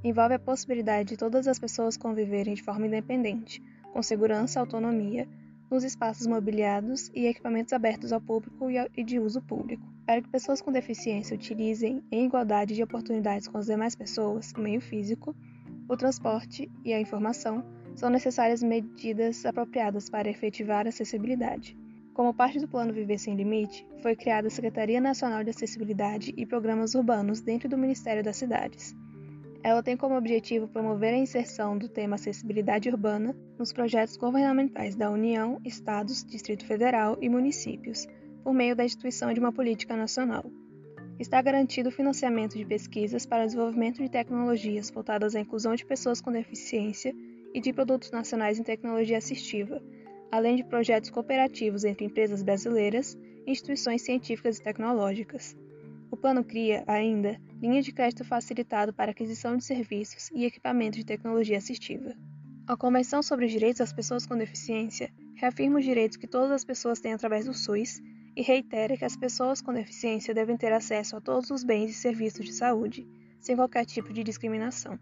Envolve 0.04 0.36
a 0.36 0.40
possibilidade 0.40 1.10
de 1.10 1.18
todas 1.18 1.48
as 1.48 1.58
pessoas 1.58 1.96
conviverem 1.96 2.54
de 2.54 2.62
forma 2.62 2.86
independente, 2.86 3.62
com 3.94 4.04
segurança 4.04 4.60
e 4.60 4.62
autonomia, 4.62 5.28
nos 5.72 5.84
espaços 5.84 6.28
mobiliados 6.28 7.10
e 7.16 7.26
equipamentos 7.26 7.74
abertos 7.74 8.12
ao 8.12 8.22
público 8.22 8.68
e 8.70 9.04
de 9.04 9.20
uso 9.20 9.42
público. 9.42 9.84
Para 10.06 10.22
que 10.22 10.30
pessoas 10.30 10.62
com 10.62 10.72
deficiência 10.72 11.36
utilizem 11.36 12.04
em 12.12 12.26
igualdade 12.26 12.76
de 12.76 12.84
oportunidades 12.84 13.48
com 13.48 13.58
as 13.58 13.66
demais 13.66 13.96
pessoas 13.96 14.52
o 14.52 14.60
meio 14.60 14.82
físico, 14.82 15.36
o 15.88 15.96
transporte 15.96 16.70
e 16.84 16.94
a 16.94 17.00
informação, 17.00 17.64
são 17.96 18.10
necessárias 18.10 18.64
medidas 18.64 19.46
apropriadas 19.46 20.10
para 20.10 20.30
efetivar 20.30 20.86
a 20.86 20.90
acessibilidade. 20.90 21.78
Como 22.14 22.34
parte 22.34 22.60
do 22.60 22.68
Plano 22.68 22.94
Viver 22.94 23.18
Sem 23.18 23.36
Limite, 23.36 23.88
foi 24.02 24.16
criada 24.16 24.48
a 24.48 24.52
Secretaria 24.52 25.02
Nacional 25.02 25.44
de 25.44 25.50
Acessibilidade 25.50 26.34
e 26.38 26.46
Programas 26.46 26.94
Urbanos 26.94 27.42
dentro 27.42 27.68
do 27.68 27.78
Ministério 27.78 28.24
das 28.24 28.38
Cidades. 28.38 28.96
Ela 29.64 29.82
tem 29.82 29.96
como 29.96 30.18
objetivo 30.18 30.68
promover 30.68 31.14
a 31.14 31.18
inserção 31.18 31.78
do 31.78 31.88
tema 31.88 32.16
acessibilidade 32.16 32.90
urbana 32.90 33.36
nos 33.58 33.72
projetos 33.72 34.18
governamentais 34.18 34.96
da 34.96 35.10
União, 35.10 35.60
Estados, 35.64 36.24
Distrito 36.24 36.66
Federal 36.66 37.18
e 37.22 37.30
municípios, 37.30 38.06
por 38.44 38.54
meio 38.54 38.76
da 38.76 38.84
instituição 38.84 39.34
de 39.34 39.40
uma 39.40 39.54
política 39.54 39.96
nacional. 39.96 40.46
Está 41.18 41.42
garantido 41.42 41.90
o 41.90 41.92
financiamento 41.92 42.58
de 42.58 42.66
pesquisas 42.66 43.26
para 43.26 43.44
o 43.44 43.46
desenvolvimento 43.46 44.04
de 44.04 44.10
tecnologias 44.10 44.92
voltadas 44.92 45.36
à 45.36 45.40
inclusão 45.40 45.74
de 45.74 45.86
pessoas 45.86 46.20
com 46.20 46.32
deficiência 46.32 47.16
e 47.54 47.62
de 47.62 47.72
produtos 47.72 48.12
nacionais 48.12 48.60
em 48.60 48.64
tecnologia 48.64 49.18
assistiva, 49.18 49.82
além 50.32 50.56
de 50.56 50.64
projetos 50.64 51.10
cooperativos 51.10 51.84
entre 51.84 52.06
empresas 52.06 52.42
brasileiras 52.42 53.18
e 53.46 53.52
instituições 53.52 54.02
científicas 54.02 54.58
e 54.58 54.64
tecnológicas. 54.64 55.56
O 56.10 56.18
plano 56.18 56.44
cria, 56.44 56.84
ainda, 56.88 57.40
linha 57.62 57.82
de 57.82 57.92
crédito 57.92 58.24
facilitado 58.24 58.94
para 58.94 59.12
aquisição 59.12 59.58
de 59.58 59.64
serviços 59.64 60.30
e 60.34 60.46
equipamentos 60.46 61.00
de 61.00 61.06
tecnologia 61.06 61.58
assistiva. 61.58 62.16
A 62.66 62.78
Convenção 62.78 63.22
sobre 63.22 63.46
os 63.46 63.52
Direitos 63.52 63.80
das 63.80 63.92
Pessoas 63.92 64.26
com 64.26 64.38
Deficiência 64.38 65.12
reafirma 65.36 65.80
os 65.80 65.86
direitos 65.86 66.18
que 66.18 66.28
todas 66.28 66.52
as 66.52 66.64
pessoas 66.64 67.00
têm 67.00 67.14
através 67.14 67.46
do 67.46 67.54
SUS 67.54 68.02
e 68.36 68.42
reitera 68.42 68.98
que 68.98 69.06
as 69.06 69.18
pessoas 69.18 69.62
com 69.62 69.74
deficiência 69.74 70.34
devem 70.34 70.58
ter 70.58 70.72
acesso 70.72 71.16
a 71.16 71.22
todos 71.22 71.52
os 71.52 71.64
bens 71.64 71.92
e 71.92 71.94
serviços 71.94 72.46
de 72.46 72.54
saúde, 72.54 73.08
sem 73.40 73.56
qualquer 73.56 73.86
tipo 73.86 74.14
de 74.14 74.24
discriminação. 74.24 74.98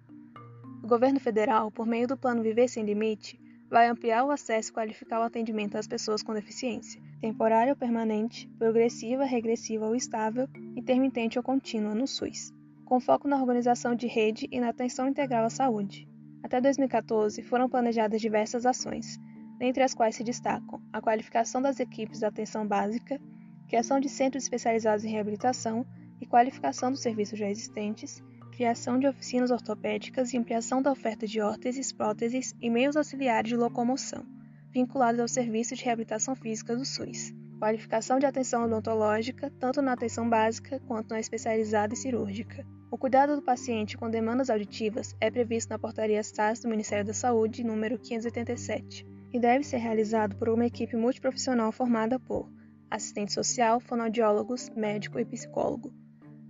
O 0.84 0.88
governo 0.88 1.20
federal, 1.20 1.72
por 1.72 1.86
meio 1.86 2.08
do 2.08 2.18
Plano 2.18 2.42
Viver 2.42 2.68
Sem 2.68 2.84
Limite, 2.84 3.40
vai 3.70 3.88
ampliar 3.88 4.26
o 4.26 4.32
acesso 4.32 4.72
e 4.72 4.74
qualificar 4.74 5.20
o 5.20 5.24
atendimento 5.24 5.78
às 5.78 5.88
pessoas 5.88 6.24
com 6.24 6.34
deficiência, 6.34 7.02
temporária 7.22 7.72
ou 7.72 7.78
permanente, 7.78 8.50
progressiva, 8.58 9.24
regressiva 9.24 9.86
ou 9.86 9.96
estável, 9.96 10.48
intermitente 10.76 11.38
ou 11.38 11.44
contínua 11.44 11.94
no 11.94 12.08
SUS, 12.08 12.52
com 12.84 13.00
foco 13.00 13.28
na 13.28 13.40
organização 13.40 13.96
de 13.96 14.08
rede 14.08 14.48
e 14.52 14.60
na 14.60 14.70
atenção 14.70 15.08
integral 15.08 15.46
à 15.46 15.50
saúde. 15.50 16.10
Até 16.44 16.60
2014 16.60 17.44
foram 17.44 17.70
planejadas 17.70 18.20
diversas 18.20 18.66
ações, 18.66 19.20
dentre 19.60 19.84
as 19.84 19.94
quais 19.94 20.16
se 20.16 20.24
destacam 20.24 20.82
a 20.92 21.00
qualificação 21.00 21.62
das 21.62 21.80
equipes 21.80 22.20
da 22.20 22.30
atenção 22.30 22.68
básica, 22.68 23.22
criação 23.70 24.00
de 24.00 24.10
centros 24.10 24.44
especializados 24.44 25.06
em 25.06 25.12
reabilitação 25.12 25.86
e 26.20 26.26
qualificação 26.26 26.92
dos 26.92 27.02
serviços 27.02 27.38
já 27.38 27.48
existentes, 27.48 28.22
criação 28.62 29.00
de 29.00 29.08
oficinas 29.08 29.50
ortopédicas 29.50 30.32
e 30.32 30.38
ampliação 30.38 30.84
da 30.84 30.92
oferta 30.92 31.26
de 31.26 31.42
órteses, 31.42 31.92
próteses 31.92 32.54
e 32.62 32.70
meios 32.70 32.96
auxiliares 32.96 33.50
de 33.50 33.58
locomoção, 33.58 34.24
vinculados 34.72 35.20
ao 35.20 35.28
Serviço 35.28 35.76
de 35.76 35.84
Reabilitação 35.84 36.36
Física 36.36 36.76
do 36.76 36.86
SUS. 36.86 37.34
Qualificação 37.58 38.20
de 38.20 38.28
atenção 38.28 38.66
odontológica, 38.66 39.52
tanto 39.60 39.82
na 39.82 39.94
atenção 39.94 40.30
básica 40.30 40.80
quanto 40.82 41.10
na 41.10 41.20
especializada 41.20 41.96
e 41.96 41.98
cirúrgica. 41.98 42.64
O 42.92 43.00
cuidado 43.00 43.36
do 43.36 43.42
paciente 43.42 43.98
com 43.98 44.12
demandas 44.12 44.52
auditivas 44.52 45.16
é 45.20 45.32
previsto 45.32 45.72
na 45.72 45.80
Portaria 45.80 46.22
SAS 46.22 46.60
do 46.60 46.70
Ministério 46.70 47.06
da 47.06 47.16
Saúde, 47.16 47.64
número 47.64 47.98
587, 47.98 49.08
e 49.34 49.40
deve 49.40 49.64
ser 49.64 49.78
realizado 49.78 50.36
por 50.36 50.50
uma 50.50 50.68
equipe 50.68 50.96
multiprofissional 50.96 51.72
formada 51.72 52.20
por 52.20 52.48
assistente 52.92 53.34
social, 53.34 53.80
fonoaudiólogos, 53.80 54.70
médico 54.70 55.20
e 55.20 55.26
psicólogo. 55.26 56.01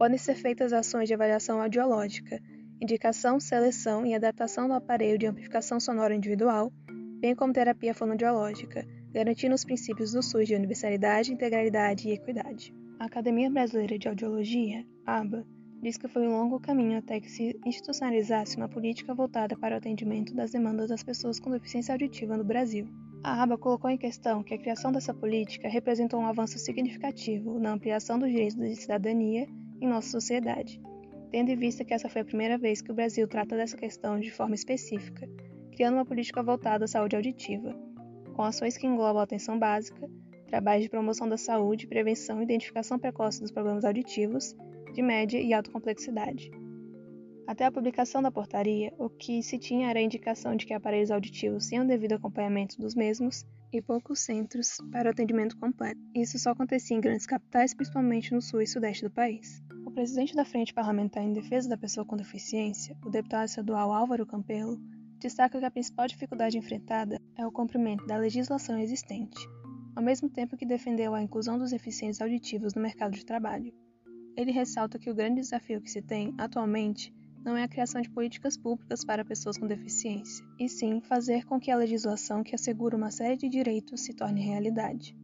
Podem 0.01 0.17
ser 0.17 0.34
feitas 0.34 0.74
ações 0.74 1.08
de 1.08 1.13
avaliação 1.13 1.62
audiológica, 1.62 2.41
indicação, 2.81 3.39
seleção 3.39 4.03
e 4.03 4.15
adaptação 4.15 4.67
do 4.67 4.74
aparelho 4.74 5.15
de 5.15 5.27
amplificação 5.27 5.79
sonora 5.79 6.15
individual, 6.15 6.74
bem 7.20 7.36
como 7.36 7.53
terapia 7.53 7.93
fonoaudiológica, 7.93 8.84
garantindo 9.13 9.53
os 9.53 9.63
princípios 9.63 10.12
do 10.12 10.24
SUS 10.24 10.48
de 10.48 10.55
universalidade, 10.55 11.31
integralidade 11.31 12.10
e 12.10 12.13
equidade. 12.13 12.74
A 13.00 13.05
Academia 13.05 13.51
Brasileira 13.51 14.00
de 14.00 14.08
Audiologia, 14.08 14.84
ABA, 15.05 15.46
diz 15.84 15.98
que 15.98 16.08
foi 16.08 16.27
um 16.27 16.31
longo 16.31 16.60
caminho 16.60 16.98
até 16.98 17.20
que 17.20 17.29
se 17.29 17.55
institucionalizasse 17.63 18.58
uma 18.58 18.67
política 18.67 19.13
voltada 19.13 19.55
para 19.55 19.75
o 19.75 19.77
atendimento 19.77 20.34
das 20.34 20.50
demandas 20.50 20.89
das 20.89 21.03
pessoas 21.03 21.39
com 21.39 21.51
deficiência 21.51 21.93
auditiva 21.93 22.36
no 22.36 22.43
Brasil. 22.43 22.88
A 23.24 23.43
aba 23.43 23.55
colocou 23.55 23.88
em 23.88 24.00
questão 24.00 24.41
que 24.41 24.55
a 24.55 24.58
criação 24.58 24.91
dessa 24.91 25.13
política 25.13 25.70
representou 25.70 26.20
um 26.20 26.25
avanço 26.25 26.58
significativo 26.58 27.60
na 27.60 27.74
ampliação 27.74 28.17
dos 28.17 28.31
direitos 28.31 28.58
de 28.58 28.75
cidadania 28.77 29.48
em 29.82 29.88
nossa 29.88 30.10
sociedade, 30.10 30.80
tendo 31.32 31.50
em 31.50 31.56
vista 31.56 31.84
que 31.84 31.94
essa 31.94 32.08
foi 32.08 32.22
a 32.22 32.26
primeira 32.26 32.58
vez 32.58 32.82
que 32.82 32.92
o 32.92 32.96
Brasil 32.96 33.28
trata 33.28 33.58
dessa 33.58 33.76
questão 33.76 34.20
de 34.20 34.32
forma 34.32 34.56
específica, 34.56 35.28
criando 35.72 35.96
uma 35.96 36.06
política 36.06 36.44
voltada 36.44 36.86
à 36.86 36.88
saúde 36.88 37.16
auditiva, 37.16 37.76
com 38.34 38.44
ações 38.44 38.78
que 38.78 38.86
englobam 38.86 39.20
a 39.20 39.24
atenção 39.24 39.58
básica, 39.58 40.10
trabalhos 40.48 40.84
de 40.84 40.90
promoção 40.90 41.28
da 41.28 41.38
saúde, 41.38 41.88
prevenção 41.88 42.40
e 42.40 42.44
identificação 42.44 43.00
precoce 43.00 43.42
dos 43.42 43.52
problemas 43.52 43.84
auditivos, 43.84 44.56
de 44.94 45.02
média 45.02 45.40
e 45.40 45.54
alta 45.54 45.72
complexidade. 45.72 46.52
Até 47.48 47.66
a 47.66 47.72
publicação 47.72 48.22
da 48.22 48.32
portaria, 48.32 48.94
o 48.98 49.10
que 49.10 49.42
se 49.42 49.58
tinha 49.58 49.90
era 49.90 50.00
a 50.00 50.02
indicação 50.02 50.56
de 50.56 50.66
que 50.66 50.74
aparelhos 50.74 51.12
auditivos 51.12 51.68
tinham 51.68 51.86
devido 51.86 52.14
acompanhamento 52.14 52.80
dos 52.80 52.96
mesmos 52.96 53.46
e 53.74 53.82
poucos 53.82 54.20
centros 54.20 54.78
para 54.92 55.08
o 55.08 55.12
atendimento 55.12 55.58
completo. 55.58 56.00
Isso 56.16 56.38
só 56.38 56.52
acontecia 56.52 56.96
em 56.96 57.02
grandes 57.02 57.26
capitais, 57.26 57.74
principalmente 57.74 58.34
no 58.34 58.42
sul 58.42 58.62
e 58.62 58.68
sudeste 58.68 59.04
do 59.04 59.12
país. 59.12 59.62
O 59.86 59.92
presidente 59.92 60.36
da 60.36 60.46
Frente 60.46 60.74
Parlamentar 60.74 61.24
em 61.24 61.34
Defesa 61.34 61.68
da 61.68 61.78
Pessoa 61.78 62.06
com 62.06 62.16
Deficiência, 62.16 62.98
o 63.04 63.10
deputado 63.10 63.48
estadual 63.48 63.92
Álvaro 63.92 64.26
Campelo, 64.26 64.80
destaca 65.20 65.60
que 65.60 65.66
a 65.66 65.72
principal 65.72 66.08
dificuldade 66.08 66.58
enfrentada 66.58 67.20
é 67.38 67.46
o 67.46 67.52
cumprimento 67.52 68.06
da 68.06 68.18
legislação 68.18 68.78
existente, 68.78 69.40
ao 69.96 70.04
mesmo 70.04 70.30
tempo 70.30 70.56
que 70.56 70.66
defendeu 70.66 71.14
a 71.14 71.22
inclusão 71.22 71.58
dos 71.58 71.72
deficientes 71.72 72.22
auditivos 72.22 72.74
no 72.74 72.82
mercado 72.82 73.14
de 73.14 73.26
trabalho. 73.26 73.74
Ele 74.38 74.52
ressalta 74.52 74.98
que 74.98 75.10
o 75.10 75.16
grande 75.16 75.42
desafio 75.42 75.82
que 75.82 75.92
se 75.92 76.02
tem 76.02 76.34
atualmente 76.38 77.14
não 77.44 77.58
é 77.58 77.64
a 77.64 77.68
criação 77.68 78.02
de 78.02 78.10
políticas 78.10 78.56
públicas 78.56 79.04
para 79.04 79.26
pessoas 79.26 79.58
com 79.58 79.68
deficiência, 79.68 80.46
e 80.60 80.70
sim 80.70 81.02
fazer 81.02 81.44
com 81.46 81.60
que 81.60 81.72
a 81.72 81.76
legislação 81.76 82.44
que 82.44 82.56
assegura 82.56 82.96
uma 82.96 83.12
série 83.12 83.36
de 83.36 83.50
direitos 83.50 84.02
se 84.02 84.14
torne 84.14 84.42
realidade. 84.42 85.16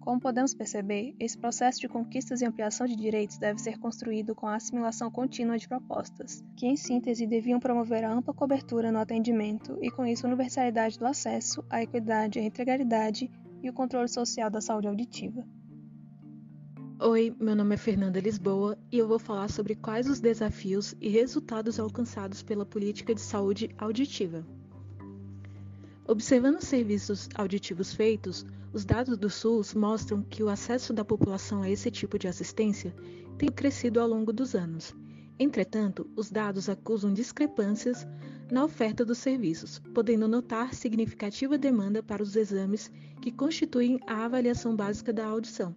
Como 0.00 0.18
podemos 0.18 0.54
perceber, 0.54 1.14
esse 1.20 1.36
processo 1.36 1.78
de 1.78 1.86
conquistas 1.86 2.40
e 2.40 2.46
ampliação 2.46 2.86
de 2.86 2.96
direitos 2.96 3.36
deve 3.36 3.60
ser 3.60 3.78
construído 3.78 4.34
com 4.34 4.46
a 4.46 4.56
assimilação 4.56 5.10
contínua 5.10 5.58
de 5.58 5.68
propostas, 5.68 6.42
que 6.56 6.66
em 6.66 6.74
síntese 6.74 7.26
deviam 7.26 7.60
promover 7.60 8.02
a 8.04 8.12
ampla 8.12 8.32
cobertura 8.32 8.90
no 8.90 8.98
atendimento 8.98 9.76
e 9.82 9.90
com 9.90 10.06
isso 10.06 10.26
a 10.26 10.28
universalidade 10.28 10.98
do 10.98 11.06
acesso, 11.06 11.62
a 11.68 11.82
equidade, 11.82 12.38
a 12.38 12.42
integralidade 12.42 13.30
e 13.62 13.68
o 13.68 13.74
controle 13.74 14.08
social 14.08 14.48
da 14.48 14.62
saúde 14.62 14.88
auditiva. 14.88 15.46
Oi, 16.98 17.34
meu 17.38 17.54
nome 17.54 17.74
é 17.74 17.78
Fernanda 17.78 18.20
Lisboa 18.20 18.78
e 18.90 18.98
eu 18.98 19.06
vou 19.06 19.18
falar 19.18 19.48
sobre 19.48 19.74
quais 19.74 20.08
os 20.08 20.18
desafios 20.18 20.94
e 20.98 21.08
resultados 21.08 21.78
alcançados 21.78 22.42
pela 22.42 22.64
política 22.64 23.14
de 23.14 23.20
saúde 23.20 23.70
auditiva. 23.78 24.46
Observando 26.10 26.56
os 26.56 26.64
serviços 26.64 27.28
auditivos 27.36 27.94
feitos, 27.94 28.44
os 28.72 28.84
dados 28.84 29.16
do 29.16 29.30
SUS 29.30 29.74
mostram 29.74 30.24
que 30.24 30.42
o 30.42 30.48
acesso 30.48 30.92
da 30.92 31.04
população 31.04 31.62
a 31.62 31.70
esse 31.70 31.88
tipo 31.88 32.18
de 32.18 32.26
assistência 32.26 32.92
tem 33.38 33.48
crescido 33.48 34.00
ao 34.00 34.08
longo 34.08 34.32
dos 34.32 34.56
anos. 34.56 34.92
Entretanto, 35.38 36.10
os 36.16 36.28
dados 36.28 36.68
acusam 36.68 37.14
discrepâncias 37.14 38.04
na 38.50 38.64
oferta 38.64 39.04
dos 39.04 39.18
serviços, 39.18 39.78
podendo 39.94 40.26
notar 40.26 40.74
significativa 40.74 41.56
demanda 41.56 42.02
para 42.02 42.24
os 42.24 42.34
exames 42.34 42.90
que 43.22 43.30
constituem 43.30 44.00
a 44.04 44.24
avaliação 44.24 44.74
básica 44.74 45.12
da 45.12 45.24
audição 45.24 45.76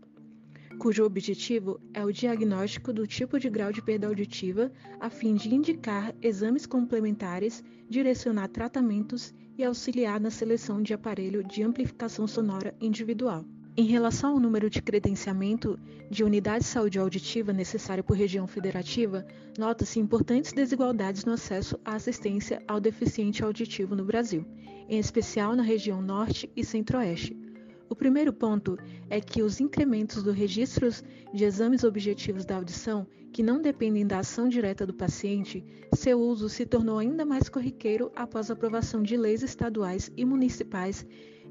cujo 0.79 1.05
objetivo 1.05 1.79
é 1.93 2.03
o 2.03 2.11
diagnóstico 2.11 2.91
do 2.91 3.07
tipo 3.07 3.39
de 3.39 3.49
grau 3.49 3.71
de 3.71 3.81
perda 3.81 4.07
auditiva, 4.07 4.71
a 4.99 5.09
fim 5.09 5.35
de 5.35 5.53
indicar 5.53 6.13
exames 6.21 6.65
complementares, 6.65 7.63
direcionar 7.89 8.49
tratamentos 8.49 9.33
e 9.57 9.63
auxiliar 9.63 10.19
na 10.19 10.29
seleção 10.29 10.81
de 10.81 10.93
aparelho 10.93 11.43
de 11.43 11.63
amplificação 11.63 12.27
sonora 12.27 12.75
individual. 12.81 13.45
Em 13.75 13.85
relação 13.85 14.33
ao 14.33 14.39
número 14.39 14.69
de 14.69 14.81
credenciamento 14.81 15.79
de 16.09 16.23
unidade 16.23 16.63
de 16.63 16.69
saúde 16.69 16.99
auditiva 16.99 17.51
necessário 17.51 18.03
por 18.03 18.15
região 18.15 18.45
federativa, 18.45 19.25
nota-se 19.57 19.99
importantes 19.99 20.53
desigualdades 20.53 21.25
no 21.25 21.33
acesso 21.33 21.79
à 21.83 21.95
assistência 21.95 22.61
ao 22.67 22.79
deficiente 22.79 23.43
auditivo 23.43 23.95
no 23.95 24.05
Brasil, 24.05 24.45
em 24.87 24.99
especial 24.99 25.55
na 25.55 25.63
região 25.63 26.01
Norte 26.01 26.51
e 26.55 26.63
Centro-Oeste, 26.63 27.35
o 27.89 27.95
primeiro 27.95 28.33
ponto 28.33 28.77
é 29.09 29.19
que 29.19 29.41
os 29.41 29.59
incrementos 29.59 30.23
dos 30.23 30.35
registros 30.35 31.03
de 31.33 31.43
exames 31.43 31.83
objetivos 31.83 32.45
da 32.45 32.55
audição, 32.55 33.05
que 33.31 33.43
não 33.43 33.61
dependem 33.61 34.05
da 34.05 34.19
ação 34.19 34.47
direta 34.47 34.85
do 34.85 34.93
paciente, 34.93 35.63
seu 35.95 36.19
uso 36.19 36.47
se 36.49 36.65
tornou 36.65 36.99
ainda 36.99 37.25
mais 37.25 37.49
corriqueiro 37.49 38.11
após 38.15 38.49
a 38.49 38.53
aprovação 38.53 39.01
de 39.01 39.17
leis 39.17 39.43
estaduais 39.43 40.11
e 40.15 40.23
municipais 40.23 41.05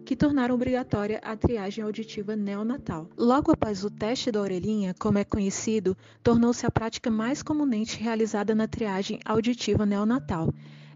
que 0.04 0.16
tornaram 0.16 0.54
obrigatória 0.54 1.20
a 1.22 1.36
triagem 1.36 1.84
auditiva 1.84 2.34
neonatal. 2.34 3.08
Logo 3.16 3.52
após 3.52 3.84
o 3.84 3.90
teste 3.90 4.30
da 4.30 4.40
orelhinha, 4.40 4.94
como 4.98 5.18
é 5.18 5.24
conhecido, 5.24 5.96
tornou-se 6.22 6.66
a 6.66 6.70
prática 6.70 7.10
mais 7.10 7.42
comumente 7.42 8.00
realizada 8.00 8.54
na 8.54 8.66
triagem 8.66 9.20
auditiva 9.24 9.86
neonatal. 9.86 10.52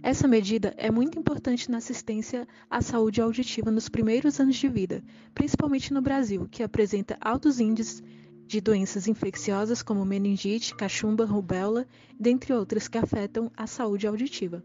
Essa 0.07 0.29
medida 0.29 0.73
é 0.77 0.89
muito 0.89 1.19
importante 1.19 1.69
na 1.69 1.79
assistência 1.79 2.47
à 2.71 2.81
saúde 2.81 3.21
auditiva 3.21 3.73
nos 3.73 3.89
primeiros 3.89 4.39
anos 4.39 4.55
de 4.55 4.69
vida, 4.69 5.03
principalmente 5.35 5.93
no 5.93 6.01
Brasil, 6.01 6.47
que 6.49 6.63
apresenta 6.63 7.19
altos 7.21 7.59
índices 7.59 8.05
de 8.47 8.61
doenças 8.61 9.09
infecciosas 9.09 9.83
como 9.83 10.05
meningite, 10.05 10.77
cachumba, 10.77 11.25
rubéola, 11.25 11.89
dentre 12.21 12.53
outras 12.53 12.87
que 12.87 12.97
afetam 12.97 13.51
a 13.57 13.67
saúde 13.67 14.07
auditiva. 14.07 14.63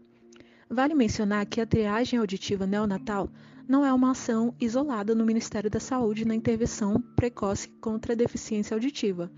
Vale 0.70 0.94
mencionar 0.94 1.44
que 1.44 1.60
a 1.60 1.66
triagem 1.66 2.20
auditiva 2.20 2.64
neonatal 2.64 3.28
não 3.66 3.84
é 3.84 3.92
uma 3.92 4.12
ação 4.12 4.54
isolada 4.60 5.12
no 5.12 5.26
Ministério 5.26 5.68
da 5.68 5.80
Saúde 5.80 6.24
na 6.24 6.36
intervenção 6.36 7.02
precoce 7.16 7.68
contra 7.80 8.12
a 8.12 8.16
deficiência 8.16 8.76
auditiva, 8.76 9.28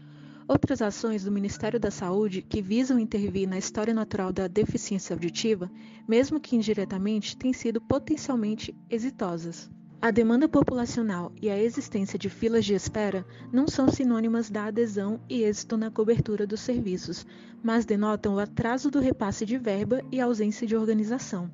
Outras 0.47 0.83
ações 0.83 1.25
do 1.25 1.33
Ministério 1.33 1.81
da 1.81 1.91
Saúde 1.91 2.43
que 2.43 2.61
visam 2.61 2.99
intervir 2.99 3.49
na 3.49 3.57
história 3.57 3.95
natural 3.95 4.31
da 4.31 4.47
deficiência 4.47 5.15
auditiva, 5.15 5.71
mesmo 6.07 6.39
que 6.39 6.55
indiretamente, 6.55 7.35
têm 7.35 7.55
sido 7.55 7.81
potencialmente 7.81 8.75
exitosas. 8.91 9.71
A 10.03 10.11
demanda 10.11 10.47
populacional 10.47 11.33
e 11.41 11.49
a 11.49 11.59
existência 11.59 12.19
de 12.19 12.29
filas 12.29 12.67
de 12.67 12.75
espera 12.75 13.25
não 13.51 13.67
são 13.67 13.89
sinônimas 13.89 14.51
da 14.51 14.67
adesão 14.67 15.19
e 15.31 15.43
êxito 15.43 15.79
na 15.79 15.91
cobertura 15.91 16.47
dos 16.47 16.61
serviços, 16.61 17.27
mas 17.63 17.87
denotam 17.87 18.35
o 18.35 18.39
atraso 18.39 18.91
do 18.91 19.01
repasse 19.01 19.47
de 19.47 19.57
verba 19.57 20.03
e 20.13 20.21
ausência 20.21 20.67
de 20.67 20.77
organização. 20.77 21.51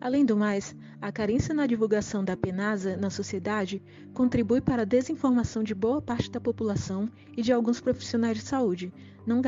Além 0.00 0.24
do 0.24 0.36
mais, 0.36 0.76
a 1.00 1.10
carência 1.10 1.54
na 1.54 1.66
divulgação 1.66 2.22
da 2.22 2.36
PENASA 2.36 2.96
na 2.96 3.08
sociedade 3.08 3.82
contribui 4.12 4.60
para 4.60 4.82
a 4.82 4.84
desinformação 4.84 5.62
de 5.62 5.74
boa 5.74 6.02
parte 6.02 6.30
da 6.30 6.40
população 6.40 7.08
e 7.36 7.42
de 7.42 7.52
alguns 7.52 7.80
profissionais 7.80 8.36
de 8.36 8.44
saúde, 8.44 8.92
não, 9.26 9.42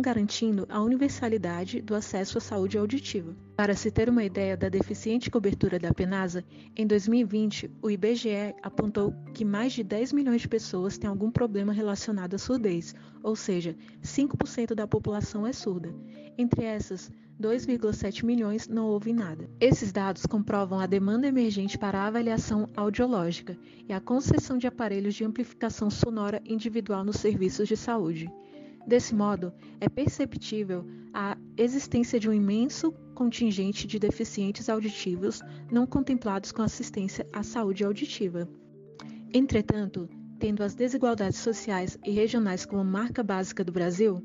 garantindo 0.00 0.66
a 0.68 0.82
universalidade 0.82 1.80
do 1.80 1.94
acesso 1.94 2.38
à 2.38 2.40
saúde 2.40 2.76
auditiva. 2.76 3.36
Para 3.56 3.76
se 3.76 3.90
ter 3.90 4.08
uma 4.08 4.24
ideia 4.24 4.56
da 4.56 4.68
deficiente 4.68 5.30
cobertura 5.30 5.78
da 5.78 5.94
PENASA, 5.94 6.44
em 6.74 6.86
2020, 6.86 7.70
o 7.80 7.90
IBGE 7.90 8.54
apontou 8.62 9.14
que 9.32 9.44
mais 9.44 9.72
de 9.72 9.84
10 9.84 10.12
milhões 10.12 10.40
de 10.40 10.48
pessoas 10.48 10.98
têm 10.98 11.08
algum 11.08 11.30
problema 11.30 11.72
relacionado 11.72 12.34
à 12.34 12.38
surdez, 12.38 12.94
ou 13.22 13.36
seja, 13.36 13.76
5% 14.02 14.74
da 14.74 14.86
população 14.86 15.46
é 15.46 15.52
surda. 15.52 15.94
Entre 16.36 16.64
essas, 16.64 17.10
2,7 17.40 18.24
milhões 18.24 18.68
não 18.68 18.86
ouvem 18.86 19.12
nada. 19.12 19.48
Esses 19.60 19.92
dados 19.92 20.24
comprovam 20.24 20.78
a 20.78 20.86
demanda 20.86 21.26
emergente 21.26 21.76
para 21.76 21.98
a 22.00 22.06
avaliação 22.06 22.68
audiológica 22.76 23.58
e 23.88 23.92
a 23.92 24.00
concessão 24.00 24.56
de 24.56 24.66
aparelhos 24.66 25.14
de 25.14 25.24
amplificação 25.24 25.90
sonora 25.90 26.40
individual 26.44 27.04
nos 27.04 27.16
serviços 27.16 27.66
de 27.66 27.76
saúde. 27.76 28.30
Desse 28.86 29.14
modo, 29.14 29.52
é 29.80 29.88
perceptível 29.88 30.84
a 31.12 31.36
existência 31.56 32.20
de 32.20 32.28
um 32.28 32.32
imenso 32.32 32.92
contingente 33.14 33.86
de 33.86 33.98
deficientes 33.98 34.68
auditivos 34.68 35.40
não 35.70 35.86
contemplados 35.86 36.52
com 36.52 36.62
assistência 36.62 37.26
à 37.32 37.42
saúde 37.42 37.84
auditiva. 37.84 38.48
Entretanto, 39.32 40.08
tendo 40.38 40.62
as 40.62 40.74
desigualdades 40.74 41.38
sociais 41.38 41.98
e 42.04 42.10
regionais 42.10 42.66
como 42.66 42.84
marca 42.84 43.22
básica 43.22 43.64
do 43.64 43.72
Brasil, 43.72 44.22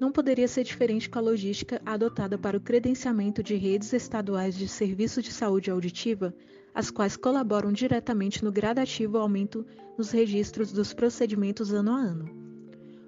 não 0.00 0.10
poderia 0.10 0.48
ser 0.48 0.64
diferente 0.64 1.08
com 1.08 1.18
a 1.18 1.22
logística 1.22 1.80
adotada 1.84 2.36
para 2.36 2.56
o 2.56 2.60
credenciamento 2.60 3.42
de 3.42 3.54
redes 3.54 3.92
estaduais 3.92 4.54
de 4.56 4.68
serviços 4.68 5.24
de 5.24 5.32
saúde 5.32 5.70
auditiva, 5.70 6.34
as 6.74 6.90
quais 6.90 7.16
colaboram 7.16 7.72
diretamente 7.72 8.44
no 8.44 8.50
gradativo 8.50 9.18
aumento 9.18 9.64
nos 9.96 10.10
registros 10.10 10.72
dos 10.72 10.92
procedimentos 10.92 11.72
ano 11.72 11.92
a 11.92 11.98
ano. 11.98 12.44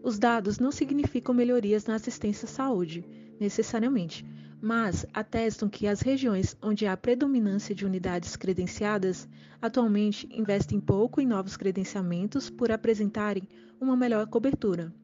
Os 0.02 0.18
dados 0.18 0.58
não 0.58 0.70
significam 0.70 1.34
melhorias 1.34 1.84
na 1.84 1.96
assistência 1.96 2.46
à 2.46 2.48
saúde, 2.48 3.04
necessariamente, 3.40 4.24
mas 4.62 5.04
atestam 5.12 5.68
que 5.68 5.86
as 5.86 6.00
regiões 6.00 6.56
onde 6.62 6.86
há 6.86 6.96
predominância 6.96 7.74
de 7.74 7.84
unidades 7.84 8.36
credenciadas 8.36 9.28
atualmente 9.60 10.28
investem 10.30 10.80
pouco 10.80 11.20
em 11.20 11.26
novos 11.26 11.56
credenciamentos 11.56 12.48
por 12.48 12.70
apresentarem 12.70 13.48
uma 13.80 13.96
melhor 13.96 14.26
cobertura. 14.26 14.94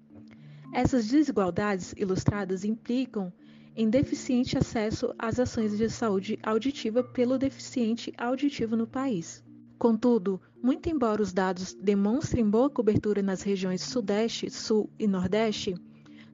Essas 0.72 1.06
desigualdades 1.06 1.94
ilustradas 1.98 2.64
implicam 2.64 3.30
em 3.76 3.90
deficiente 3.90 4.56
acesso 4.56 5.14
às 5.18 5.38
ações 5.38 5.76
de 5.76 5.90
saúde 5.90 6.38
auditiva 6.42 7.04
pelo 7.04 7.36
deficiente 7.36 8.10
auditivo 8.16 8.74
no 8.74 8.86
país. 8.86 9.44
Contudo, 9.78 10.40
muito 10.62 10.88
embora 10.88 11.20
os 11.20 11.30
dados 11.30 11.74
demonstrem 11.74 12.48
boa 12.48 12.70
cobertura 12.70 13.20
nas 13.20 13.42
regiões 13.42 13.82
Sudeste, 13.82 14.48
Sul 14.48 14.88
e 14.98 15.06
Nordeste, 15.06 15.74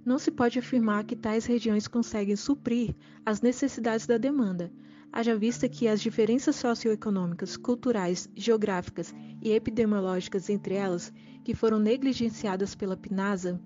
não 0.04 0.20
se 0.20 0.30
pode 0.30 0.56
afirmar 0.56 1.02
que 1.02 1.16
tais 1.16 1.44
regiões 1.44 1.88
conseguem 1.88 2.36
suprir 2.36 2.94
as 3.26 3.40
necessidades 3.40 4.06
da 4.06 4.18
demanda, 4.18 4.70
haja 5.12 5.36
vista 5.36 5.68
que 5.68 5.88
as 5.88 6.00
diferenças 6.00 6.54
socioeconômicas, 6.54 7.56
culturais, 7.56 8.30
geográficas 8.36 9.12
e 9.42 9.50
epidemiológicas 9.50 10.48
entre 10.48 10.74
elas, 10.74 11.12
que 11.42 11.56
foram 11.56 11.80
negligenciadas 11.80 12.76
pela 12.76 12.96
PNASA 12.96 13.60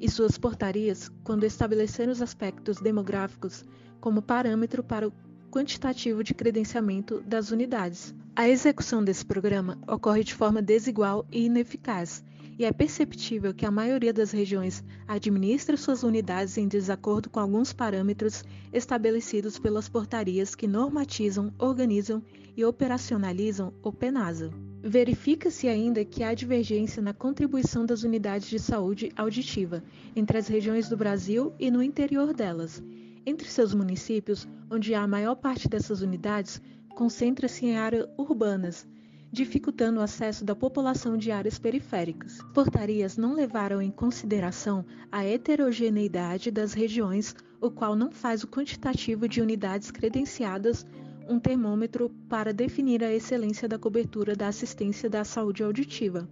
e 0.00 0.08
suas 0.08 0.38
portarias 0.38 1.10
quando 1.24 1.44
estabeleceram 1.44 2.12
os 2.12 2.22
aspectos 2.22 2.78
demográficos 2.78 3.64
como 4.00 4.22
parâmetro 4.22 4.82
para 4.82 5.08
o 5.08 5.12
quantitativo 5.50 6.22
de 6.22 6.34
credenciamento 6.34 7.20
das 7.20 7.50
unidades. 7.50 8.14
A 8.36 8.48
execução 8.48 9.02
desse 9.02 9.24
programa 9.24 9.78
ocorre 9.86 10.22
de 10.22 10.34
forma 10.34 10.62
desigual 10.62 11.26
e 11.32 11.46
ineficaz, 11.46 12.22
e 12.58 12.64
é 12.64 12.72
perceptível 12.72 13.54
que 13.54 13.64
a 13.64 13.70
maioria 13.70 14.12
das 14.12 14.32
regiões 14.32 14.82
administra 15.06 15.76
suas 15.76 16.02
unidades 16.02 16.58
em 16.58 16.66
desacordo 16.66 17.30
com 17.30 17.38
alguns 17.38 17.72
parâmetros 17.72 18.44
estabelecidos 18.72 19.58
pelas 19.58 19.88
portarias 19.88 20.56
que 20.56 20.66
normatizam, 20.66 21.52
organizam 21.56 22.22
e 22.56 22.64
operacionalizam 22.64 23.72
o 23.82 23.92
PENASA. 23.92 24.50
Verifica-se 24.82 25.68
ainda 25.68 26.04
que 26.04 26.24
há 26.24 26.34
divergência 26.34 27.00
na 27.00 27.12
contribuição 27.12 27.86
das 27.86 28.02
unidades 28.02 28.48
de 28.48 28.58
saúde 28.58 29.12
auditiva 29.16 29.82
entre 30.16 30.38
as 30.38 30.48
regiões 30.48 30.88
do 30.88 30.96
Brasil 30.96 31.52
e 31.58 31.70
no 31.70 31.82
interior 31.82 32.34
delas, 32.34 32.82
entre 33.24 33.48
seus 33.48 33.74
municípios, 33.74 34.48
onde 34.70 34.94
há 34.94 35.02
a 35.02 35.08
maior 35.08 35.36
parte 35.36 35.68
dessas 35.68 36.00
unidades, 36.00 36.60
concentra-se 36.94 37.66
em 37.66 37.76
áreas 37.76 38.08
urbanas, 38.16 38.86
dificultando 39.30 40.00
o 40.00 40.02
acesso 40.02 40.44
da 40.44 40.54
população 40.54 41.16
de 41.16 41.30
áreas 41.30 41.58
periféricas. 41.58 42.38
Portarias 42.54 43.16
não 43.16 43.34
levaram 43.34 43.80
em 43.82 43.90
consideração 43.90 44.84
a 45.12 45.24
heterogeneidade 45.24 46.50
das 46.50 46.72
regiões, 46.72 47.34
o 47.60 47.70
qual 47.70 47.94
não 47.94 48.10
faz 48.10 48.42
o 48.42 48.48
quantitativo 48.48 49.28
de 49.28 49.40
unidades 49.40 49.90
credenciadas 49.90 50.86
um 51.28 51.38
termômetro 51.38 52.08
para 52.28 52.54
definir 52.54 53.04
a 53.04 53.12
excelência 53.12 53.68
da 53.68 53.78
cobertura 53.78 54.34
da 54.34 54.48
assistência 54.48 55.10
da 55.10 55.24
saúde 55.24 55.62
auditiva. 55.62 56.26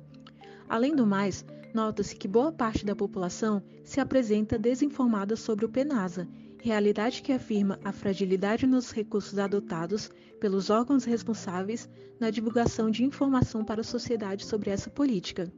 Além 0.66 0.96
do 0.96 1.06
mais, 1.06 1.44
nota-se 1.74 2.16
que 2.16 2.26
boa 2.26 2.50
parte 2.50 2.84
da 2.86 2.96
população 2.96 3.62
se 3.84 4.00
apresenta 4.00 4.58
desinformada 4.58 5.36
sobre 5.36 5.66
o 5.66 5.68
PENASA 5.68 6.26
realidade 6.66 7.22
que 7.22 7.30
afirma 7.30 7.78
a 7.84 7.92
fragilidade 7.92 8.66
nos 8.66 8.90
recursos 8.90 9.38
adotados 9.38 10.10
pelos 10.40 10.68
órgãos 10.68 11.04
responsáveis 11.04 11.88
na 12.18 12.28
divulgação 12.28 12.90
de 12.90 13.04
informação 13.04 13.64
para 13.64 13.82
a 13.82 13.84
sociedade 13.84 14.44
sobre 14.44 14.70
essa 14.70 14.90
política. 14.90 15.48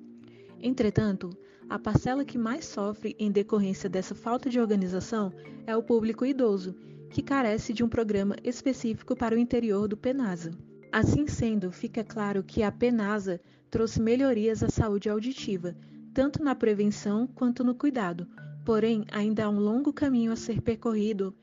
Entretanto, 0.60 1.30
a 1.66 1.78
parcela 1.78 2.26
que 2.26 2.36
mais 2.36 2.66
sofre 2.66 3.16
em 3.18 3.32
decorrência 3.32 3.88
dessa 3.88 4.14
falta 4.14 4.50
de 4.50 4.60
organização 4.60 5.32
é 5.66 5.74
o 5.74 5.82
público 5.82 6.26
idoso, 6.26 6.74
que 7.08 7.22
carece 7.22 7.72
de 7.72 7.82
um 7.82 7.88
programa 7.88 8.36
específico 8.44 9.16
para 9.16 9.34
o 9.34 9.38
interior 9.38 9.88
do 9.88 9.96
PENASA. 9.96 10.50
Assim 10.92 11.26
sendo, 11.26 11.72
fica 11.72 12.04
claro 12.04 12.42
que 12.42 12.62
a 12.62 12.70
PENASA 12.70 13.40
trouxe 13.70 13.98
melhorias 13.98 14.62
à 14.62 14.68
saúde 14.68 15.08
auditiva, 15.08 15.74
tanto 16.12 16.42
na 16.42 16.54
prevenção 16.54 17.26
quanto 17.26 17.64
no 17.64 17.74
cuidado, 17.74 18.26
Porém, 18.68 19.06
ainda 19.10 19.46
há 19.46 19.48
um 19.48 19.58
longo 19.58 19.94
caminho 19.94 20.30
a 20.30 20.36
ser 20.36 20.60
percorrido 20.60 21.34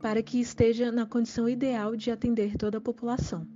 para 0.00 0.22
que 0.22 0.40
esteja 0.40 0.90
na 0.90 1.04
condição 1.04 1.46
ideal 1.46 1.94
de 1.94 2.10
atender 2.10 2.56
toda 2.56 2.78
a 2.78 2.80
população. 2.80 3.46